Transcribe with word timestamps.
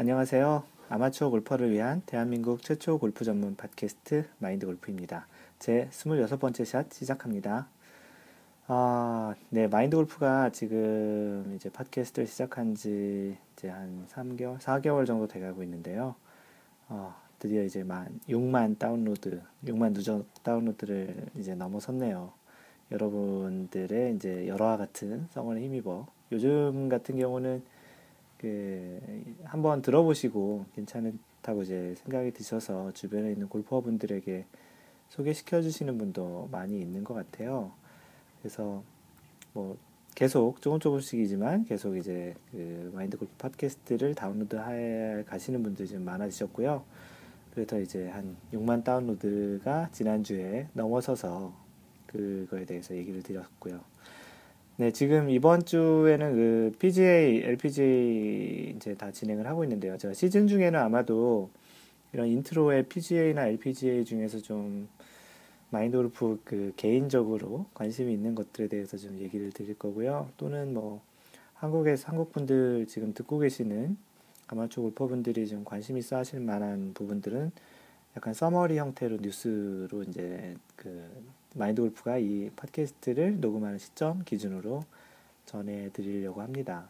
안녕하세요. 0.00 0.62
아마추어 0.88 1.28
골퍼를 1.28 1.72
위한 1.72 2.00
대한민국 2.06 2.62
최초 2.62 2.98
골프 2.98 3.22
전문 3.22 3.54
팟캐스트 3.54 4.30
마인드 4.38 4.64
골프입니다. 4.64 5.26
제 5.58 5.88
26번째 5.92 6.64
샷 6.64 6.90
시작합니다. 6.90 7.68
아, 8.66 9.34
네, 9.50 9.68
마인드 9.68 9.98
골프가 9.98 10.48
지금 10.52 11.52
이제 11.54 11.68
팟캐스트를 11.68 12.26
시작한 12.26 12.74
지 12.74 13.36
이제 13.52 13.68
한 13.68 14.06
3개월, 14.08 14.58
4개월 14.58 15.06
정도 15.06 15.28
돼 15.28 15.38
가고 15.38 15.62
있는데요. 15.64 16.14
어, 16.88 17.14
드디어 17.38 17.62
이제 17.62 17.84
만, 17.84 18.08
6만 18.26 18.78
다운로드, 18.78 19.42
6만 19.66 19.92
누적 19.92 20.24
다운로드를 20.42 21.26
이제 21.36 21.54
넘어섰네요. 21.54 22.32
여러분들의 22.90 24.14
이제 24.14 24.48
열화와 24.48 24.78
같은 24.78 25.28
성원에 25.32 25.60
힘입어 25.60 26.06
요즘 26.32 26.88
같은 26.88 27.18
경우는 27.18 27.62
그 28.40 28.98
한번 29.44 29.82
들어보시고 29.82 30.64
괜찮다고 30.74 31.62
이제 31.62 31.94
생각이 31.96 32.30
드셔서 32.32 32.90
주변에 32.92 33.32
있는 33.32 33.50
골퍼분들에게 33.50 34.46
소개시켜 35.10 35.60
주시는 35.60 35.98
분도 35.98 36.48
많이 36.50 36.80
있는 36.80 37.04
것 37.04 37.12
같아요. 37.12 37.72
그래서 38.40 38.82
뭐 39.52 39.76
계속 40.14 40.62
조금 40.62 40.80
조금씩이지만 40.80 41.66
계속 41.66 41.98
이제 41.98 42.34
그 42.50 42.90
마인드 42.94 43.18
골프 43.18 43.30
팟캐스트를 43.36 44.14
다운로드 44.14 44.56
해 44.56 45.22
가시는 45.26 45.62
분들이 45.62 45.86
좀 45.86 46.02
많아지셨고요. 46.06 46.82
그래서 47.52 47.78
이제 47.78 48.08
한 48.08 48.38
6만 48.54 48.84
다운로드가 48.84 49.90
지난주에 49.92 50.68
넘어서서 50.72 51.52
그거에 52.06 52.64
대해서 52.64 52.96
얘기를 52.96 53.22
드렸고요. 53.22 53.89
네, 54.80 54.92
지금 54.92 55.28
이번 55.28 55.66
주에는 55.66 56.34
그 56.34 56.72
PGA, 56.78 57.42
LPGA 57.44 58.72
이제 58.74 58.94
다 58.94 59.10
진행을 59.10 59.46
하고 59.46 59.62
있는데요. 59.64 59.98
제가 59.98 60.14
시즌 60.14 60.48
중에는 60.48 60.80
아마도 60.80 61.50
이런 62.14 62.28
인트로의 62.28 62.84
PGA나 62.84 63.48
LPGA 63.48 64.06
중에서 64.06 64.38
좀 64.38 64.88
마인드 65.68 65.98
골프 65.98 66.40
그 66.44 66.72
개인적으로 66.76 67.66
관심이 67.74 68.10
있는 68.10 68.34
것들에 68.34 68.68
대해서 68.68 68.96
좀 68.96 69.18
얘기를 69.18 69.52
드릴 69.52 69.78
거고요. 69.78 70.30
또는 70.38 70.72
뭐 70.72 71.02
한국에서 71.52 72.08
한국 72.08 72.32
분들 72.32 72.86
지금 72.88 73.12
듣고 73.12 73.38
계시는 73.38 73.98
아마추어 74.46 74.84
골퍼분들이 74.84 75.46
좀 75.46 75.62
관심 75.62 75.98
있어 75.98 76.16
하실 76.16 76.40
만한 76.40 76.94
부분들은 76.94 77.52
약간 78.16 78.32
summary 78.32 78.78
형태로 78.78 79.18
뉴스로 79.20 80.04
이제 80.04 80.56
그 80.74 81.06
마인드 81.54 81.82
골프가 81.82 82.18
이 82.18 82.50
팟캐스트를 82.54 83.40
녹음하는 83.40 83.78
시점 83.78 84.22
기준으로 84.24 84.84
전해드리려고 85.46 86.42
합니다. 86.42 86.88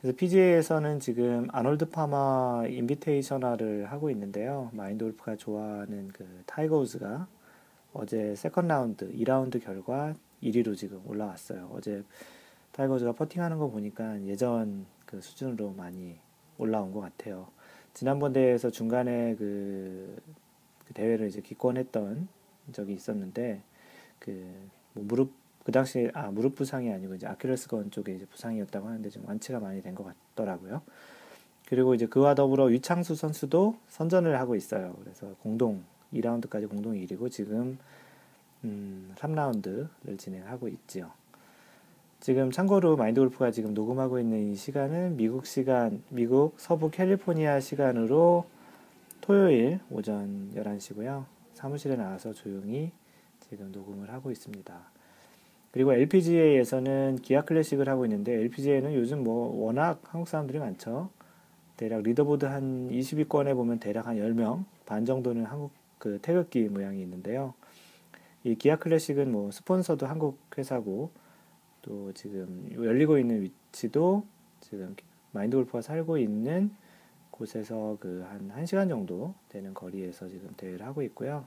그래서 0.00 0.16
PGA에서는 0.16 1.00
지금 1.00 1.48
아놀드 1.52 1.90
파마 1.90 2.64
Invitational을 2.68 3.90
하고 3.90 4.10
있는데요. 4.10 4.70
마인드 4.72 5.04
골프가 5.04 5.36
좋아하는 5.36 6.08
그 6.08 6.26
타이거 6.46 6.78
우즈가 6.78 7.26
어제 7.92 8.34
second 8.34 8.68
round, 8.68 9.10
2라운드 9.12 9.62
결과 9.62 10.14
1위로 10.42 10.76
지금 10.76 11.02
올라왔어요. 11.06 11.70
어제 11.72 12.02
타이거 12.72 12.94
우즈가 12.94 13.12
퍼팅하는 13.12 13.58
거 13.58 13.68
보니까 13.68 14.22
예전 14.26 14.86
그 15.06 15.20
수준으로 15.20 15.72
많이 15.76 16.16
올라온 16.58 16.92
것 16.92 17.00
같아요. 17.00 17.48
지난번 17.94 18.32
대회에서 18.32 18.70
중간에 18.70 19.34
그, 19.36 20.16
그 20.86 20.94
대회를 20.94 21.28
이제 21.28 21.40
기권했던 21.40 22.28
적이 22.72 22.94
있었는데 22.94 23.60
그 24.18 24.76
뭐 24.96 25.04
무릎 25.04 25.30
그 25.64 25.72
당시 25.72 26.10
아 26.14 26.30
무릎 26.30 26.54
부상이 26.54 26.90
아니고 26.92 27.14
이제 27.16 27.26
아킬레스건 27.26 27.90
쪽에 27.90 28.14
이제 28.14 28.24
부상이었다고 28.26 28.86
하는데 28.88 29.10
좀 29.10 29.24
완치가 29.26 29.60
많이 29.60 29.82
된 29.82 29.94
것 29.94 30.04
같더라고요. 30.34 30.80
그리고 31.68 31.94
이제 31.94 32.06
그와 32.06 32.34
더불어 32.34 32.64
위창수 32.66 33.14
선수도 33.16 33.76
선전을 33.88 34.38
하고 34.38 34.54
있어요. 34.54 34.94
그래서 35.02 35.34
공동 35.42 35.82
2라운드까지 36.14 36.68
공동 36.68 36.94
1위고 36.94 37.30
지금 37.30 37.78
음, 38.64 39.12
3라운드를 39.16 40.16
진행하고 40.18 40.68
있지요. 40.68 41.10
지금 42.20 42.50
참고로 42.50 42.96
마인드 42.96 43.20
골프가 43.20 43.50
지금 43.50 43.74
녹음하고 43.74 44.18
있는 44.20 44.52
이 44.52 44.54
시간은 44.56 45.16
미국 45.16 45.44
시간, 45.46 46.02
미국 46.08 46.54
서부 46.58 46.90
캘리포니아 46.90 47.60
시간으로 47.60 48.46
토요일 49.20 49.80
오전 49.90 50.52
11시고요. 50.54 51.35
사무실에 51.56 51.96
나와서 51.96 52.34
조용히 52.34 52.92
지금 53.40 53.72
녹음을 53.72 54.12
하고 54.12 54.30
있습니다. 54.30 54.74
그리고 55.70 55.94
LPGA에서는 55.94 57.16
기아 57.22 57.44
클래식을 57.44 57.88
하고 57.88 58.04
있는데 58.04 58.34
LPGA는 58.34 58.94
요즘 58.94 59.24
뭐 59.24 59.64
워낙 59.64 60.00
한국 60.04 60.28
사람들이 60.28 60.58
많죠. 60.58 61.08
대략 61.78 62.02
leaderboard 62.02 62.44
한 62.44 62.90
20위권에 62.90 63.54
보면 63.54 63.78
대략 63.78 64.06
한 64.06 64.16
10명 64.16 64.64
반 64.84 65.06
정도는 65.06 65.44
한국 65.46 65.72
그 65.98 66.18
태극기 66.20 66.68
모양이 66.68 67.00
있는데요. 67.02 67.54
이 68.44 68.54
기아 68.54 68.76
클래식은 68.76 69.32
뭐 69.32 69.50
스폰서도 69.50 70.06
한국 70.06 70.38
회사고 70.58 71.10
또 71.80 72.12
지금 72.12 72.68
열리고 72.70 73.18
있는 73.18 73.40
위치도 73.42 74.24
지금 74.60 74.94
마인드 75.32 75.56
골프가 75.56 75.80
살고 75.80 76.18
있는 76.18 76.70
곳에서 77.36 77.96
그 78.00 78.24
한 78.28 78.50
1시간 78.64 78.88
정도 78.88 79.34
되는 79.48 79.72
거리에서 79.74 80.28
지금 80.28 80.52
대회를 80.56 80.84
하고 80.86 81.02
있고요. 81.02 81.46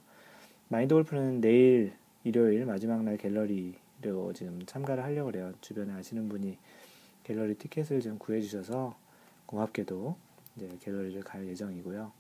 마인드 0.70 0.94
골프는 0.94 1.42
내일 1.42 1.94
일요일 2.24 2.66
마지막 2.66 3.04
날 3.04 3.18
갤러리로 3.18 4.34
지금 4.34 4.62
참가를 4.66 5.04
하려고 5.04 5.32
그래요. 5.32 5.54
주변에 5.62 5.94
아시는 5.94 6.30
분이 6.30 6.58
갤러리 7.24 7.56
티켓을 7.56 8.02
좀 8.02 8.18
구해 8.20 8.42
주셔서 8.42 8.96
고맙게도 9.46 10.16
이제 10.58 10.70
갤러리를 10.82 11.22
갈 11.24 11.48
예정이고요. 11.48 12.12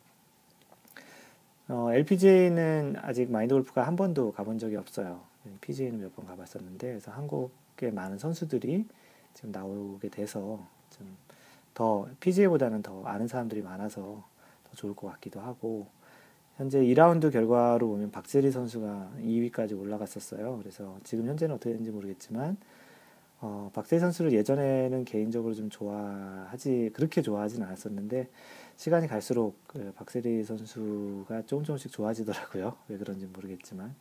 어, 1.69 1.93
LPGA는 1.93 2.95
아직 2.97 3.29
마인드 3.31 3.53
골프가 3.53 3.85
한 3.85 3.95
번도 3.95 4.31
가본 4.31 4.57
적이 4.57 4.77
없어요. 4.77 5.21
PGA는 5.61 5.99
몇 6.01 6.15
번 6.15 6.25
가봤었는데, 6.25 6.87
그래서 6.87 7.11
한국의 7.11 7.91
많은 7.91 8.17
선수들이 8.17 8.85
지금 9.35 9.51
나오게 9.51 10.09
돼서 10.09 10.65
좀 10.89 11.15
더 11.73 12.07
PGA보다는 12.19 12.81
더 12.81 13.03
아는 13.03 13.27
사람들이 13.27 13.61
많아서 13.61 14.23
더 14.63 14.75
좋을 14.75 14.95
것 14.95 15.07
같기도 15.07 15.39
하고 15.39 15.87
현재 16.57 16.79
2라운드 16.81 17.31
결과로 17.31 17.87
보면 17.87 18.11
박재리 18.11 18.51
선수가 18.51 19.11
2위까지 19.21 19.79
올라갔었어요. 19.79 20.57
그래서 20.59 20.97
지금 21.03 21.25
현재는 21.27 21.55
어떻게 21.55 21.71
되는지 21.71 21.91
모르겠지만 21.91 22.57
어, 23.41 23.71
박재리 23.73 24.01
선수를 24.01 24.33
예전에는 24.33 25.05
개인적으로 25.05 25.53
좀 25.53 25.69
좋아하지 25.69 26.91
그렇게 26.93 27.21
좋아하진 27.21 27.63
않았었는데 27.63 28.27
시간이 28.75 29.07
갈수록 29.07 29.55
그 29.67 29.93
박세리 29.95 30.43
선수가 30.43 31.43
조금 31.45 31.63
조금씩 31.63 31.91
좋아지더라고요. 31.91 32.75
왜 32.89 32.97
그런지 32.97 33.25
모르겠지만 33.25 33.95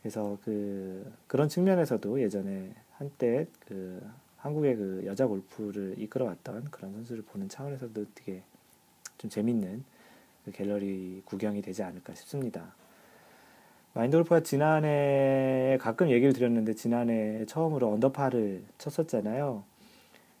그래서 0.00 0.38
그 0.44 1.12
그런 1.26 1.48
측면에서도 1.48 2.20
예전에 2.20 2.74
한때 2.96 3.46
그 3.66 4.00
한국의 4.42 4.76
그 4.76 5.02
여자 5.06 5.26
골프를 5.26 5.94
이끌어왔던 5.98 6.66
그런 6.70 6.92
선수를 6.92 7.22
보는 7.22 7.48
차원에서도 7.48 8.06
되게 8.14 8.42
좀 9.18 9.28
재밌는 9.30 9.82
그 10.44 10.52
갤러리 10.52 11.22
구경이 11.24 11.62
되지 11.62 11.82
않을까 11.82 12.14
싶습니다. 12.14 12.74
마인드 13.94 14.16
골프가 14.16 14.40
지난해 14.40 15.76
가끔 15.80 16.10
얘기를 16.10 16.32
드렸는데 16.32 16.74
지난해 16.74 17.44
처음으로 17.46 17.92
언더파를 17.92 18.62
쳤었잖아요. 18.78 19.64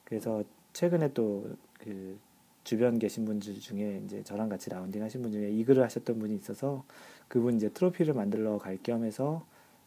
그래서 0.04 0.44
최근에 0.72 1.12
또 1.14 1.56
그 1.82 2.18
주변 2.64 2.98
계신 2.98 3.24
분들 3.24 3.58
중에 3.58 4.02
이제 4.04 4.22
저랑 4.22 4.48
같이 4.48 4.70
라운딩 4.70 5.02
하신 5.02 5.22
분 5.22 5.32
중에 5.32 5.50
이글을 5.50 5.82
하셨던 5.82 6.18
분이 6.18 6.34
있어서 6.36 6.84
그분 7.26 7.56
이제 7.56 7.68
트로피를 7.70 8.14
만들러 8.14 8.58
갈 8.58 8.78
겸해서 8.82 9.44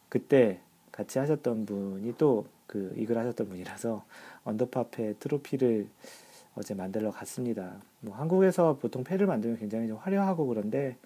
그때 0.08 0.60
같이 0.96 1.18
하셨던 1.18 1.66
분이 1.66 2.16
또 2.18 2.46
그 2.66 2.92
이글 2.96 3.16
하셨던 3.16 3.48
분이라서 3.48 4.04
언더파페 4.44 5.14
트로피를 5.18 5.88
어제 6.54 6.74
만들러 6.74 7.10
갔습니다. 7.10 7.80
뭐 8.00 8.16
한국에서 8.16 8.76
보통 8.78 9.04
패를 9.04 9.26
만들면 9.26 9.58
굉장히 9.58 9.88
좀 9.88 9.98
화려하고 9.98 10.46
그런데 10.46 10.96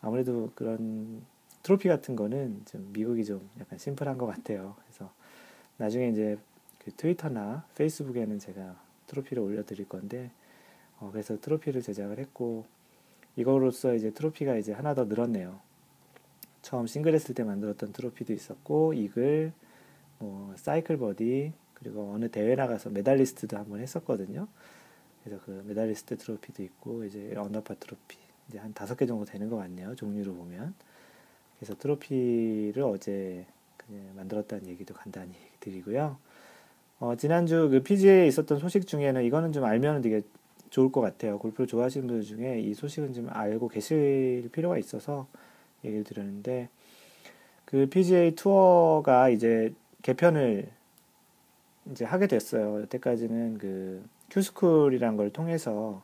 아무래도 0.00 0.50
그런 0.54 1.22
트로피 1.62 1.88
같은 1.88 2.16
거는 2.16 2.62
좀 2.66 2.90
미국이 2.92 3.24
좀 3.24 3.48
약간 3.60 3.78
심플한 3.78 4.18
것 4.18 4.26
같아요. 4.26 4.74
그래서 4.84 5.10
나중에 5.76 6.08
이제 6.08 6.38
그 6.78 6.92
트위터나 6.92 7.64
페이스북에는 7.76 8.38
제가 8.38 8.76
트로피를 9.06 9.42
올려드릴 9.42 9.88
건데 9.88 10.30
어 10.98 11.10
그래서 11.12 11.38
트로피를 11.40 11.82
제작을 11.82 12.18
했고 12.18 12.64
이거로써 13.36 13.94
이제 13.94 14.10
트로피가 14.10 14.56
이제 14.56 14.72
하나 14.72 14.94
더 14.94 15.04
늘었네요. 15.04 15.60
처음 16.62 16.86
싱글 16.86 17.14
했을 17.14 17.34
때 17.34 17.44
만들었던 17.44 17.92
트로피도 17.92 18.32
있었고 18.32 18.94
이글, 18.94 19.52
뭐 20.18 20.54
사이클 20.56 20.96
버디 20.96 21.52
그리고 21.74 22.12
어느 22.14 22.30
대회 22.30 22.54
나가서 22.54 22.90
메달리스트도 22.90 23.56
한번 23.58 23.80
했었거든요. 23.80 24.46
그래서 25.24 25.42
그 25.44 25.62
메달리스트 25.66 26.16
트로피도 26.16 26.62
있고 26.62 27.04
이제 27.04 27.34
언더파 27.36 27.74
트로피 27.74 28.18
이제 28.48 28.58
한 28.58 28.72
다섯 28.72 28.96
개 28.96 29.06
정도 29.06 29.24
되는 29.24 29.50
것 29.50 29.56
같네요. 29.56 29.94
종류로 29.96 30.34
보면. 30.34 30.74
그래서 31.58 31.74
트로피를 31.76 32.82
어제 32.82 33.46
만들었다는 34.14 34.68
얘기도 34.68 34.94
간단히 34.94 35.32
드리고요. 35.60 36.16
어, 37.00 37.16
지난주 37.16 37.68
그 37.68 37.82
PGA에 37.82 38.26
있었던 38.28 38.58
소식 38.58 38.86
중에는 38.86 39.24
이거는 39.24 39.52
좀 39.52 39.64
알면 39.64 40.02
되게 40.02 40.22
좋을 40.70 40.92
것 40.92 41.00
같아요. 41.00 41.38
골프를 41.38 41.66
좋아하시는 41.66 42.06
분들 42.06 42.24
중에 42.24 42.60
이 42.60 42.74
소식은 42.74 43.12
좀 43.12 43.28
알고 43.30 43.68
계실 43.68 44.48
필요가 44.52 44.78
있어서 44.78 45.26
얘기를 45.84 46.04
드렸는데 46.04 46.68
그 47.64 47.86
PGA 47.88 48.34
투어가 48.34 49.28
이제 49.30 49.72
개편을 50.02 50.68
이제 51.90 52.04
하게 52.04 52.26
됐어요. 52.26 52.82
여태까지는 52.82 53.58
그 53.58 54.04
Q-School이란 54.30 55.16
걸 55.16 55.30
통해서 55.30 56.02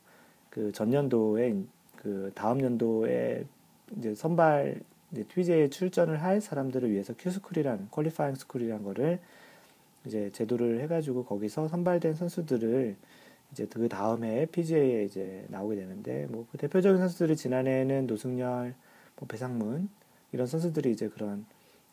그 0.50 0.72
전년도에 0.72 1.54
그 1.96 2.32
다음 2.34 2.60
연도에 2.62 3.44
이제 3.96 4.14
선발 4.14 4.80
이제 5.12 5.24
PGA에 5.24 5.68
출전을 5.68 6.22
할 6.22 6.40
사람들을 6.40 6.90
위해서 6.90 7.14
Q-School이란 7.18 7.88
Qualifying 7.90 8.34
School이란 8.34 8.82
거를 8.82 9.20
이제 10.04 10.30
제도를 10.32 10.80
해가지고 10.82 11.24
거기서 11.24 11.68
선발된 11.68 12.14
선수들을 12.14 12.96
이제 13.52 13.66
그 13.72 13.88
다음에 13.88 14.46
PGA에 14.46 15.04
이제 15.04 15.44
나오게 15.48 15.76
되는데 15.76 16.26
뭐 16.26 16.46
그 16.50 16.58
대표적인 16.58 16.98
선수들이 16.98 17.36
지난해에는 17.36 18.06
노승열, 18.06 18.74
뭐 19.18 19.26
배상문 19.28 19.88
이런 20.32 20.46
선수들이 20.46 20.90
이제 20.92 21.08
그런 21.08 21.46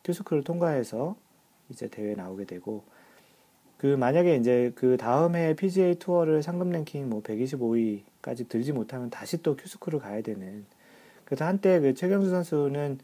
Q-School을 0.04 0.44
통과해서 0.44 1.16
이제 1.70 1.88
대회에 1.88 2.14
나오게 2.14 2.44
되고 2.44 2.84
그 3.78 3.86
만약에 3.86 4.36
이제 4.36 4.72
그 4.74 4.96
다음 4.96 5.36
해 5.36 5.54
PGA 5.54 5.96
투어를 5.96 6.42
상금 6.42 6.70
랭킹 6.70 7.10
뭐 7.10 7.22
125위까지 7.22 8.48
들지 8.48 8.72
못하면 8.72 9.10
다시 9.10 9.42
또 9.42 9.56
Q-School을 9.56 9.98
가야 9.98 10.22
되는 10.22 10.64
그래서 11.24 11.44
한때 11.44 11.80
그 11.80 11.94
최경주 11.94 12.30
선수는 12.30 12.98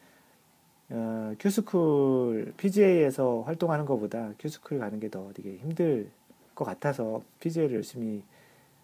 어, 0.90 1.34
Q-School 1.38 2.54
PGA에서 2.56 3.42
활동하는 3.42 3.84
것보다 3.86 4.32
Q-School 4.38 4.78
가는 4.78 5.00
게 5.00 5.08
더 5.08 5.32
되게 5.32 5.56
힘들 5.56 6.10
것 6.54 6.64
같아서 6.64 7.22
PGA를 7.40 7.76
열심히 7.76 8.22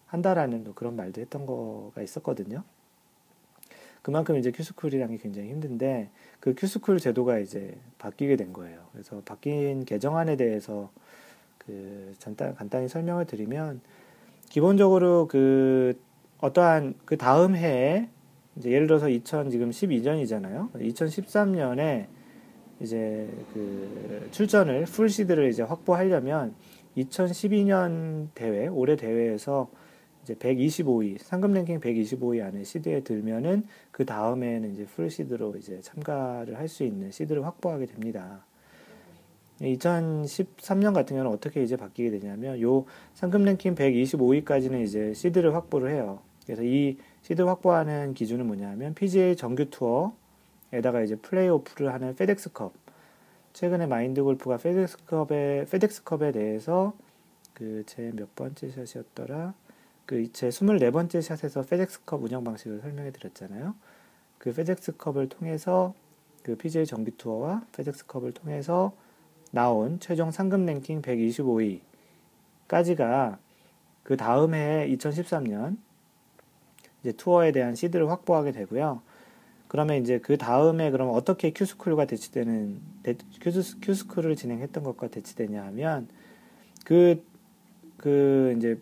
한다라는 0.07 0.73
그런 0.75 0.95
말도 0.95 1.21
했던 1.21 1.45
거가 1.45 2.01
있었거든요. 2.01 2.63
그만큼 4.01 4.37
이제 4.37 4.51
Q-School이라는 4.51 5.15
게 5.15 5.21
굉장히 5.21 5.49
힘든데 5.49 6.09
그 6.39 6.53
Q-School 6.55 6.99
제도가 6.99 7.39
이제 7.39 7.75
바뀌게 7.97 8.35
된 8.35 8.53
거예요. 8.53 8.79
그래서 8.91 9.21
바뀐 9.25 9.85
개정안에 9.85 10.35
대해서 10.35 10.89
그 11.57 12.13
간단, 12.23 12.55
간단히 12.55 12.87
설명을 12.87 13.25
드리면 13.25 13.81
기본적으로 14.49 15.27
그 15.27 15.99
어떠한 16.39 16.95
그 17.05 17.17
다음 17.17 17.55
해에 17.55 18.07
이제 18.55 18.71
예를 18.71 18.87
들어서 18.87 19.09
2000 19.09 19.49
지금 19.49 19.69
12년이잖아요. 19.69 20.71
2013년에 20.73 22.07
이제 22.79 23.29
그 23.53 24.27
출전을 24.31 24.85
full 24.85 25.09
시드를 25.09 25.49
이제 25.49 25.63
확보하려면 25.63 26.55
2012년 26.97 28.29
대회 28.33 28.67
올해 28.67 28.95
대회에서 28.95 29.69
이제 30.23 30.35
125위 30.35 31.17
상금 31.19 31.53
랭킹 31.53 31.79
125위 31.79 32.43
안에 32.45 32.63
시드에 32.63 33.01
들면은 33.01 33.63
그 33.91 34.05
다음에는 34.05 34.71
이제 34.73 34.85
full 34.85 35.09
시드로 35.09 35.55
이제 35.57 35.79
참가를 35.81 36.57
할 36.57 36.67
수 36.67 36.83
있는 36.83 37.11
시드를 37.11 37.45
확보하게 37.45 37.85
됩니다. 37.87 38.43
2013년 39.61 40.93
같은 40.93 41.15
경우는 41.17 41.31
어떻게 41.31 41.63
이제 41.63 41.75
바뀌게 41.75 42.11
되냐면 42.11 42.61
요 42.61 42.85
상금 43.13 43.43
랭킹 43.43 43.75
125위까지는 43.75 44.83
이제 44.83 45.13
시드를 45.13 45.53
확보를 45.55 45.91
해요. 45.91 46.19
그래서 46.45 46.63
이 46.63 46.97
시드 47.21 47.41
확보하는 47.41 48.13
기준은 48.13 48.45
뭐냐면 48.47 48.93
PGA 48.95 49.35
정규 49.35 49.69
투어에다가 49.69 51.01
이제 51.03 51.15
플레이오프를 51.15 51.93
하는 51.93 52.15
FedEx 52.15 52.47
Cup. 52.47 52.73
최근에 53.53 53.87
마인드 53.87 54.23
골프가 54.23 54.57
페덱스컵에 54.57 55.65
페덱스컵에 55.69 56.31
대해서 56.31 56.93
그 57.53 57.83
제 57.85 58.11
몇 58.15 58.33
번째 58.35 58.69
샷이었더라. 58.69 59.53
그제 60.09 60.49
24번째 60.49 61.21
샷에서 61.21 61.61
FedEx 61.61 62.00
Cup 62.00 62.23
운영 62.23 62.43
방식을 62.43 62.79
설명해 62.79 63.11
드렸잖아요. 63.11 63.75
그 64.39 64.51
FedEx 64.51 64.87
Cup을 64.87 65.29
통해서 65.29 65.93
그 66.41 66.55
PGA 66.55 66.87
정규 66.87 67.11
투어와 67.15 67.63
FedEx 67.73 67.99
Cup을 67.99 68.31
통해서 68.31 68.95
나온 69.51 69.99
최종 69.99 70.31
상금 70.31 70.65
랭킹 70.65 71.03
125위까지가 71.03 73.37
그 74.01 74.17
다음 74.17 74.55
해 74.55 74.87
2013년 74.89 75.77
이제 77.01 77.11
투어에 77.11 77.51
대한 77.51 77.75
시드를 77.75 78.09
확보하게 78.09 78.51
되고요. 78.51 79.03
그러면 79.67 80.01
이제 80.01 80.17
그 80.17 80.39
다음에 80.39 80.89
그럼 80.89 81.11
어떻게 81.13 81.51
Q-School과 81.51 82.05
대치되는 82.05 82.81
Q-S, 83.41 83.79
Q-School을 83.79 84.35
진행했던 84.35 84.83
것과 84.83 85.09
대치되냐 85.09 85.63
하면 85.65 86.07
그그 86.83 87.23
그 87.97 88.55
이제 88.57 88.79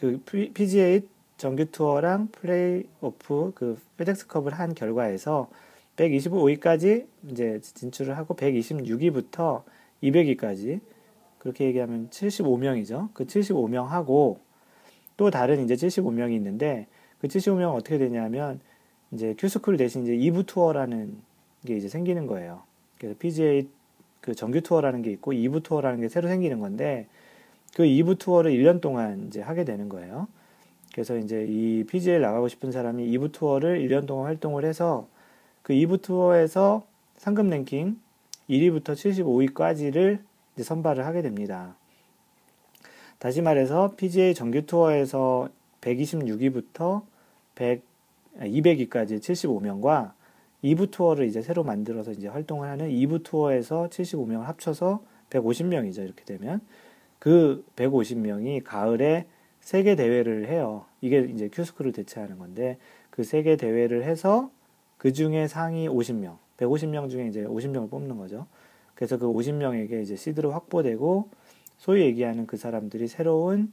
그 0.00 0.18
PGA 0.24 1.02
정규 1.36 1.66
투어랑 1.66 2.28
플레이오프 2.32 3.52
그 3.54 3.78
FedEx 3.98 4.23
Cup을 4.23 4.52
한 4.52 4.74
결과에서 4.74 5.50
125위까지 5.96 7.06
이제 7.28 7.60
진출을 7.60 8.16
하고 8.16 8.34
126위부터 8.34 9.62
200위까지 10.02 10.80
그렇게 11.38 11.66
얘기하면 11.66 12.08
75명이죠. 12.08 13.10
그 13.12 13.26
75명 13.26 13.86
하고 13.86 14.40
또 15.18 15.30
다른 15.30 15.62
이제 15.64 15.74
75명이 15.74 16.32
있는데 16.32 16.86
그 17.20 17.28
75명 17.28 17.74
어떻게 17.74 17.98
되냐면 17.98 18.60
이제 19.12 19.34
Q-School 19.38 19.76
대신 19.76 20.04
이제 20.04 20.16
2부 20.16 20.46
투어라는 20.46 21.14
게 21.66 21.76
이제 21.76 21.88
생기는 21.88 22.26
거예요. 22.26 22.62
그래서 22.98 23.16
PGA 23.18 23.68
그 24.22 24.34
정규 24.34 24.62
투어라는 24.62 25.02
게 25.02 25.10
있고 25.10 25.32
2부 25.32 25.62
투어라는 25.62 26.00
게 26.00 26.08
새로 26.08 26.28
생기는 26.28 26.58
건데 26.58 27.06
그 27.74 27.84
2부 27.84 28.18
투어를 28.18 28.52
1년 28.52 28.80
동안 28.80 29.26
이제 29.28 29.40
하게 29.40 29.64
되는 29.64 29.88
거예요. 29.88 30.28
그래서 30.92 31.16
이제 31.16 31.46
이 31.48 31.84
PGA 31.84 32.20
나가고 32.20 32.48
싶은 32.48 32.72
사람이 32.72 33.06
2부 33.16 33.32
투어를 33.32 33.80
1년 33.86 34.06
동안 34.06 34.26
활동을 34.26 34.64
해서 34.64 35.08
그 35.62 35.72
2부 35.72 36.02
투어에서 36.02 36.84
상금 37.16 37.48
랭킹 37.50 37.96
1위부터 38.48 38.94
75위까지를 39.54 40.18
이제 40.54 40.62
선발을 40.64 41.06
하게 41.06 41.22
됩니다. 41.22 41.76
다시 43.18 43.42
말해서 43.42 43.94
PGA 43.96 44.34
정규 44.34 44.66
투어에서 44.66 45.48
126위부터 45.80 47.02
100, 47.54 47.82
200위까지 48.40 49.20
75명과 49.20 50.12
2부 50.64 50.90
투어를 50.90 51.26
이제 51.26 51.40
새로 51.42 51.62
만들어서 51.62 52.12
이제 52.12 52.28
활동을 52.28 52.68
하는 52.68 52.88
2부 52.90 53.22
투어에서 53.22 53.88
75명을 53.90 54.42
합쳐서 54.42 55.02
150명이죠. 55.30 55.98
이렇게 55.98 56.24
되면 56.24 56.60
그 57.20 57.64
150명이 57.76 58.62
가을에 58.64 59.26
세계 59.60 59.94
대회를 59.94 60.48
해요. 60.48 60.86
이게 61.00 61.20
이제 61.20 61.48
큐스크를 61.48 61.92
대체하는 61.92 62.38
건데 62.38 62.78
그 63.10 63.22
세 63.22 63.36
개 63.36 63.56
대회를 63.56 64.02
해서 64.02 64.50
그 64.96 65.12
중에 65.12 65.46
상위 65.46 65.86
50명, 65.86 66.38
150명 66.56 67.08
중에 67.10 67.28
이제 67.28 67.44
50명을 67.44 67.90
뽑는 67.90 68.16
거죠. 68.16 68.46
그래서 68.94 69.18
그 69.18 69.26
50명에게 69.26 70.02
이제 70.02 70.16
시드로 70.16 70.50
확보되고 70.50 71.28
소위 71.76 72.02
얘기하는 72.02 72.46
그 72.46 72.56
사람들이 72.56 73.06
새로운 73.06 73.72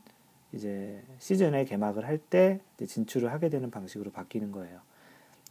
이제 0.53 1.01
시즌에 1.17 1.65
개막을 1.65 2.05
할 2.05 2.19
때 2.29 2.59
진출을 2.85 3.31
하게 3.31 3.49
되는 3.49 3.71
방식으로 3.71 4.11
바뀌는 4.11 4.51
거예요. 4.51 4.79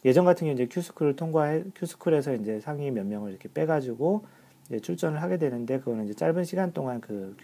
예전 0.04 0.24
같은 0.24 0.46
경우 0.46 0.52
이제 0.52 0.66
Q-School을 0.66 1.16
통과해 1.16 1.64
Q-School에서 1.74 2.34
이제 2.34 2.60
상위 2.60 2.90
몇 2.90 3.06
명을 3.06 3.30
이렇게 3.30 3.48
빼가지고 3.52 4.24
이제 4.66 4.80
출전을 4.80 5.22
하게 5.22 5.38
되는데 5.38 5.78
그거는 5.78 6.04
이제 6.04 6.14
짧은 6.14 6.44
시간 6.44 6.72
동안 6.72 7.00
그 7.00 7.36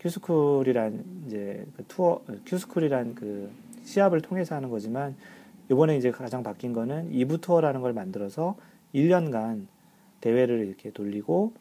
Q, 0.00 0.08
School이란 0.08 1.24
이제 1.26 1.66
그 1.76 1.84
투어 1.86 2.22
Q-School이란 2.46 3.14
그 3.14 3.50
시합을 3.84 4.22
통해서 4.22 4.54
하는 4.54 4.70
거지만 4.70 5.14
이번에 5.70 5.96
이제 5.96 6.10
가장 6.10 6.42
바뀐 6.42 6.72
거는 6.72 7.12
2부 7.12 7.42
투어라는 7.42 7.82
걸 7.82 7.92
만들어서 7.92 8.56
1년간 8.94 9.66
대회를 10.22 10.66
이렇게 10.66 10.90
돌리고 10.90 11.52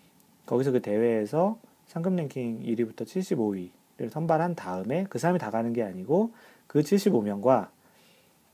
거기서 0.45 0.71
그 0.71 0.81
대회에서 0.81 1.59
상금 1.87 2.15
랭킹 2.15 2.63
1위부터 2.63 3.03
75위를 3.03 4.09
선발한 4.09 4.55
다음에 4.55 5.05
그 5.09 5.19
사람이 5.19 5.37
다 5.37 5.51
가는 5.51 5.73
게 5.73 5.83
아니고 5.83 6.31
그 6.65 6.79
75명과 6.79 7.69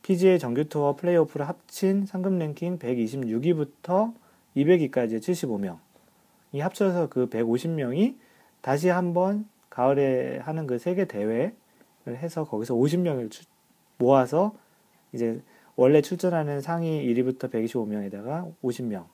PGA 0.01 0.39
정규 0.39 0.65
투어 0.65 0.95
플레이오프를 0.95 1.47
합친 1.47 2.05
상금 2.05 2.39
랭킹 2.39 2.79
126위부터 2.79 4.13
200위까지의 4.55 5.19
75명. 5.19 5.77
이 6.53 6.59
합쳐서 6.59 7.09
그 7.09 7.29
150명이 7.29 8.15
다시 8.61 8.89
한번 8.89 9.45
가을에 9.75 10.37
하는 10.39 10.67
그 10.67 10.77
세계 10.79 11.03
대회를 11.05 11.53
해서 12.07 12.45
거기서 12.45 12.75
50명을 12.75 13.29
모아서 13.97 14.55
이제 15.11 15.41
원래 15.75 16.01
출전하는 16.01 16.61
상위 16.61 17.05
1위부터 17.13 17.51
125명에다가 17.51 18.53
50명 18.63 19.05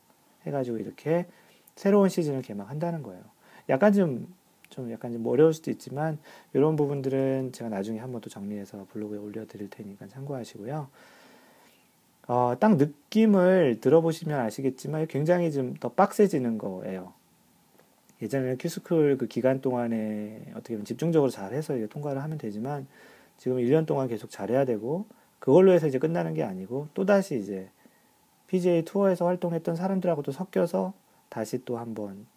해가지고 0.46 0.77
이렇게 0.77 1.25
새로운 1.75 2.10
시즌을 2.10 2.44
개막한다는 2.44 3.01
거예요. 3.01 3.24
약간 3.70 3.91
좀, 3.91 4.32
좀 4.70 4.91
약간 4.91 5.12
좀 5.12 5.25
어려울 5.25 5.53
수도 5.53 5.72
있지만, 5.72 6.20
이런 6.53 6.75
부분들은 6.75 7.53
제가 7.53 7.70
나중에 7.70 7.98
한번 8.00 8.22
또 8.22 8.30
정리해서 8.30 8.86
블로그에 8.91 9.18
올려드릴 9.18 9.70
테니까 9.70 10.08
참고하시고요. 10.08 10.88
어, 12.27 12.53
딱 12.60 12.77
느낌을 12.77 13.80
들어보시면 13.82 14.39
아시겠지만 14.39 15.08
굉장히 15.08 15.51
좀 15.51 15.74
더 15.80 15.89
빡세지는 15.89 16.60
거예요. 16.60 17.13
예전에는 18.22 18.58
Q-School 18.58 19.18
그 19.18 19.28
기간 19.28 19.62
동안에 19.62 20.51
어떻게 20.51 20.75
보면 20.75 20.86
집중적으로 20.86 21.30
잘 21.32 21.54
해서 21.54 21.75
통과를 21.88 22.22
하면 22.24 22.38
되지만 22.38 22.88
지금 23.38 23.58
1년 23.58 23.86
동안 23.86 24.08
계속 24.08 24.30
잘해야 24.30 24.66
되고 24.66 25.06
그걸로 25.40 25.72
해서 25.72 25.88
이제 25.88 25.98
끝나는 25.98 26.34
게 26.34 26.44
아니고 26.44 26.88
또 26.94 27.06
다시 27.06 27.40
이제 27.40 27.70
PGA 28.48 28.84
투어에서 28.84 29.25
활동했던 29.25 29.75
사람들하고도 29.75 30.32
섞여서 30.32 30.94
다시 31.30 31.66
또 31.66 31.78
한번 31.78 32.28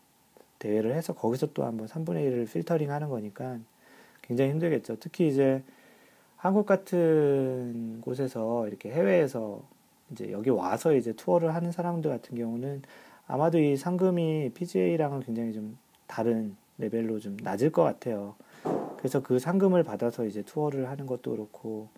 대회를 0.58 0.94
해서 0.94 1.12
거기서 1.12 1.52
또 1.52 1.64
한번 1.64 1.86
3분의 1.86 2.30
1을 2.30 2.50
필터링 2.50 2.90
하는 2.90 3.08
거니까 3.08 3.58
굉장히 4.22 4.52
힘들겠죠. 4.52 4.96
특히 5.00 5.28
이제 5.28 5.62
한국 6.36 6.64
같은 6.64 8.00
곳에서 8.00 8.66
이렇게 8.68 8.90
해외에서 8.90 9.62
이제 10.10 10.30
여기 10.30 10.50
와서 10.50 10.94
이제 10.94 11.12
투어를 11.12 11.54
하는 11.54 11.72
사람들 11.72 12.10
같은 12.10 12.36
경우는 12.36 12.82
아마도 13.26 13.58
이 13.58 13.76
상금이 13.76 14.50
PGA랑은 14.54 15.20
굉장히 15.20 15.52
좀 15.52 15.78
다른 16.06 16.56
레벨로 16.78 17.18
좀 17.20 17.36
낮을 17.42 17.70
것 17.70 17.82
같아요. 17.82 18.34
그래서 18.98 19.22
그 19.22 19.38
상금을 19.38 19.82
받아서 19.82 20.24
이제 20.24 20.42
투어를 20.42 20.88
하는 20.88 21.06
것도 21.06 21.30
그렇고 21.32 21.88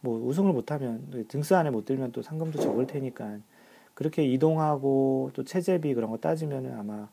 뭐 0.00 0.18
우승을 0.26 0.52
못하면 0.52 1.26
등수 1.28 1.56
안에 1.56 1.70
못 1.70 1.84
들면 1.84 2.12
또 2.12 2.22
상금도 2.22 2.58
적을 2.60 2.86
테니까 2.86 3.38
그렇게 3.94 4.24
이동하고 4.24 5.30
또 5.34 5.44
체제비 5.44 5.94
그런 5.94 6.10
거 6.10 6.16
따지면은 6.16 6.78
아마 6.78 7.08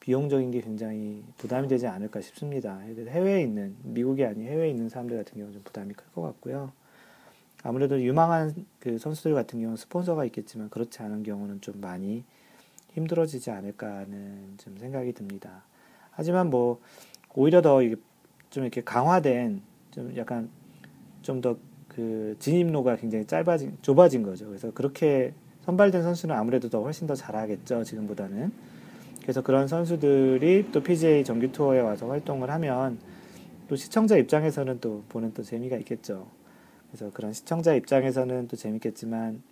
비용적인 0.00 0.50
게 0.50 0.60
굉장히 0.60 1.22
부담이 1.36 1.68
되지 1.68 1.86
않을까 1.86 2.20
싶습니다. 2.20 2.78
해외에 2.78 3.42
있는 3.42 3.76
미국이 3.82 4.24
아닌 4.24 4.46
해외에 4.48 4.70
있는 4.70 4.88
사람들 4.88 5.16
같은 5.16 5.34
경우는 5.34 5.52
좀 5.52 5.62
부담이 5.62 5.94
클 5.94 6.06
것 6.14 6.22
같고요. 6.22 6.72
아무래도 7.62 8.02
유망한 8.02 8.66
그 8.80 8.98
선수들 8.98 9.34
같은 9.34 9.60
경우는 9.60 9.76
스폰서가 9.76 10.24
있겠지만 10.26 10.68
그렇지 10.70 11.00
않은 11.02 11.22
경우는 11.22 11.60
좀 11.60 11.80
많이 11.80 12.24
힘들어지지 12.92 13.50
않을까 13.50 13.86
하는 13.98 14.54
좀 14.58 14.76
생각이 14.78 15.12
듭니다. 15.12 15.64
하지만 16.10 16.50
뭐 16.50 16.80
오히려 17.34 17.62
더 17.62 17.80
좀 18.50 18.64
이렇게 18.64 18.82
강화된 18.82 19.62
좀 19.90 20.16
약간 20.16 20.50
좀 21.22 21.40
더 21.40 21.56
그 21.94 22.36
진입로가 22.38 22.96
굉장히 22.96 23.26
짧아진 23.26 23.76
좁아진 23.82 24.22
거죠. 24.22 24.46
그래서 24.46 24.72
그렇게 24.72 25.34
선발된 25.64 26.02
선수는 26.02 26.34
아무래도 26.34 26.68
더 26.68 26.82
훨씬 26.82 27.06
더 27.06 27.14
잘하겠죠 27.14 27.84
지금보다는. 27.84 28.50
그래서 29.20 29.42
그런 29.42 29.68
선수들이 29.68 30.72
또 30.72 30.82
PGA 30.82 31.22
정규 31.22 31.52
투어에 31.52 31.80
와서 31.80 32.08
활동을 32.08 32.50
하면 32.50 32.98
또 33.68 33.76
시청자 33.76 34.16
입장에서는 34.16 34.80
또 34.80 35.04
보는 35.10 35.32
또 35.34 35.42
재미가 35.42 35.76
있겠죠. 35.78 36.26
그래서 36.90 37.10
그런 37.12 37.32
시청자 37.32 37.74
입장에서는 37.74 38.48
또 38.48 38.56
재밌겠지만 38.56 39.42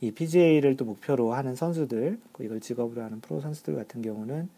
이 0.00 0.10
PGA를 0.10 0.76
또 0.76 0.84
목표로 0.84 1.34
하는 1.34 1.54
선수들, 1.54 2.18
이걸 2.40 2.60
직업으로 2.60 3.02
하는 3.02 3.20
프로 3.20 3.40
선수들 3.40 3.76
같은 3.76 4.00
경우는 4.00 4.48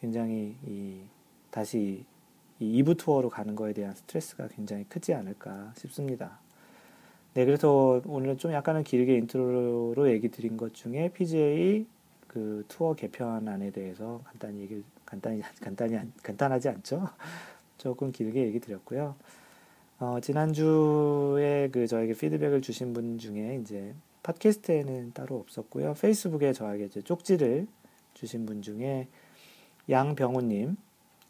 굉장히 0.00 0.54
이 0.66 1.00
다시 1.50 2.04
이 2.60 2.82
2부 2.82 2.98
투어로 2.98 3.30
가는 3.30 3.56
거에 3.56 3.72
대한 3.72 3.94
스트레스가 3.94 4.48
굉장히 4.48 4.84
크지 4.84 5.14
않을까 5.14 5.72
싶습니다. 5.76 6.38
네, 7.32 7.44
그래서 7.44 8.02
오늘은 8.06 8.38
좀 8.38 8.52
약간은 8.52 8.84
길게 8.84 9.16
intro로 9.16 10.08
얘기 10.10 10.28
드린 10.28 10.56
것 10.56 10.74
중에 10.74 11.10
PGA 11.14 11.86
그 12.28 12.64
투어 12.68 12.94
개편안에 12.94 13.70
대해서 13.70 14.20
간단히 14.24 14.60
얘기 14.60 14.84
간단히 15.06 15.40
간단히 15.60 15.98
간단하지 16.22 16.68
않죠? 16.68 17.08
조금 17.78 18.12
길게 18.12 18.46
얘기 18.46 18.60
드렸고요. 18.60 19.14
어, 19.98 20.18
지난주에 20.20 21.70
그 21.72 21.86
저에게 21.86 22.12
피드백을 22.12 22.60
주신 22.60 22.92
분 22.92 23.18
중에 23.18 23.58
이제 23.62 23.94
팟캐스트에는 24.24 25.12
따로 25.12 25.38
없었고요. 25.38 25.94
페이스북에 25.94 26.52
저에게 26.52 26.86
이제 26.86 27.00
쪽지를 27.02 27.68
주신 28.14 28.46
분 28.46 28.62
중에 28.62 29.06
양병우님, 29.88 30.76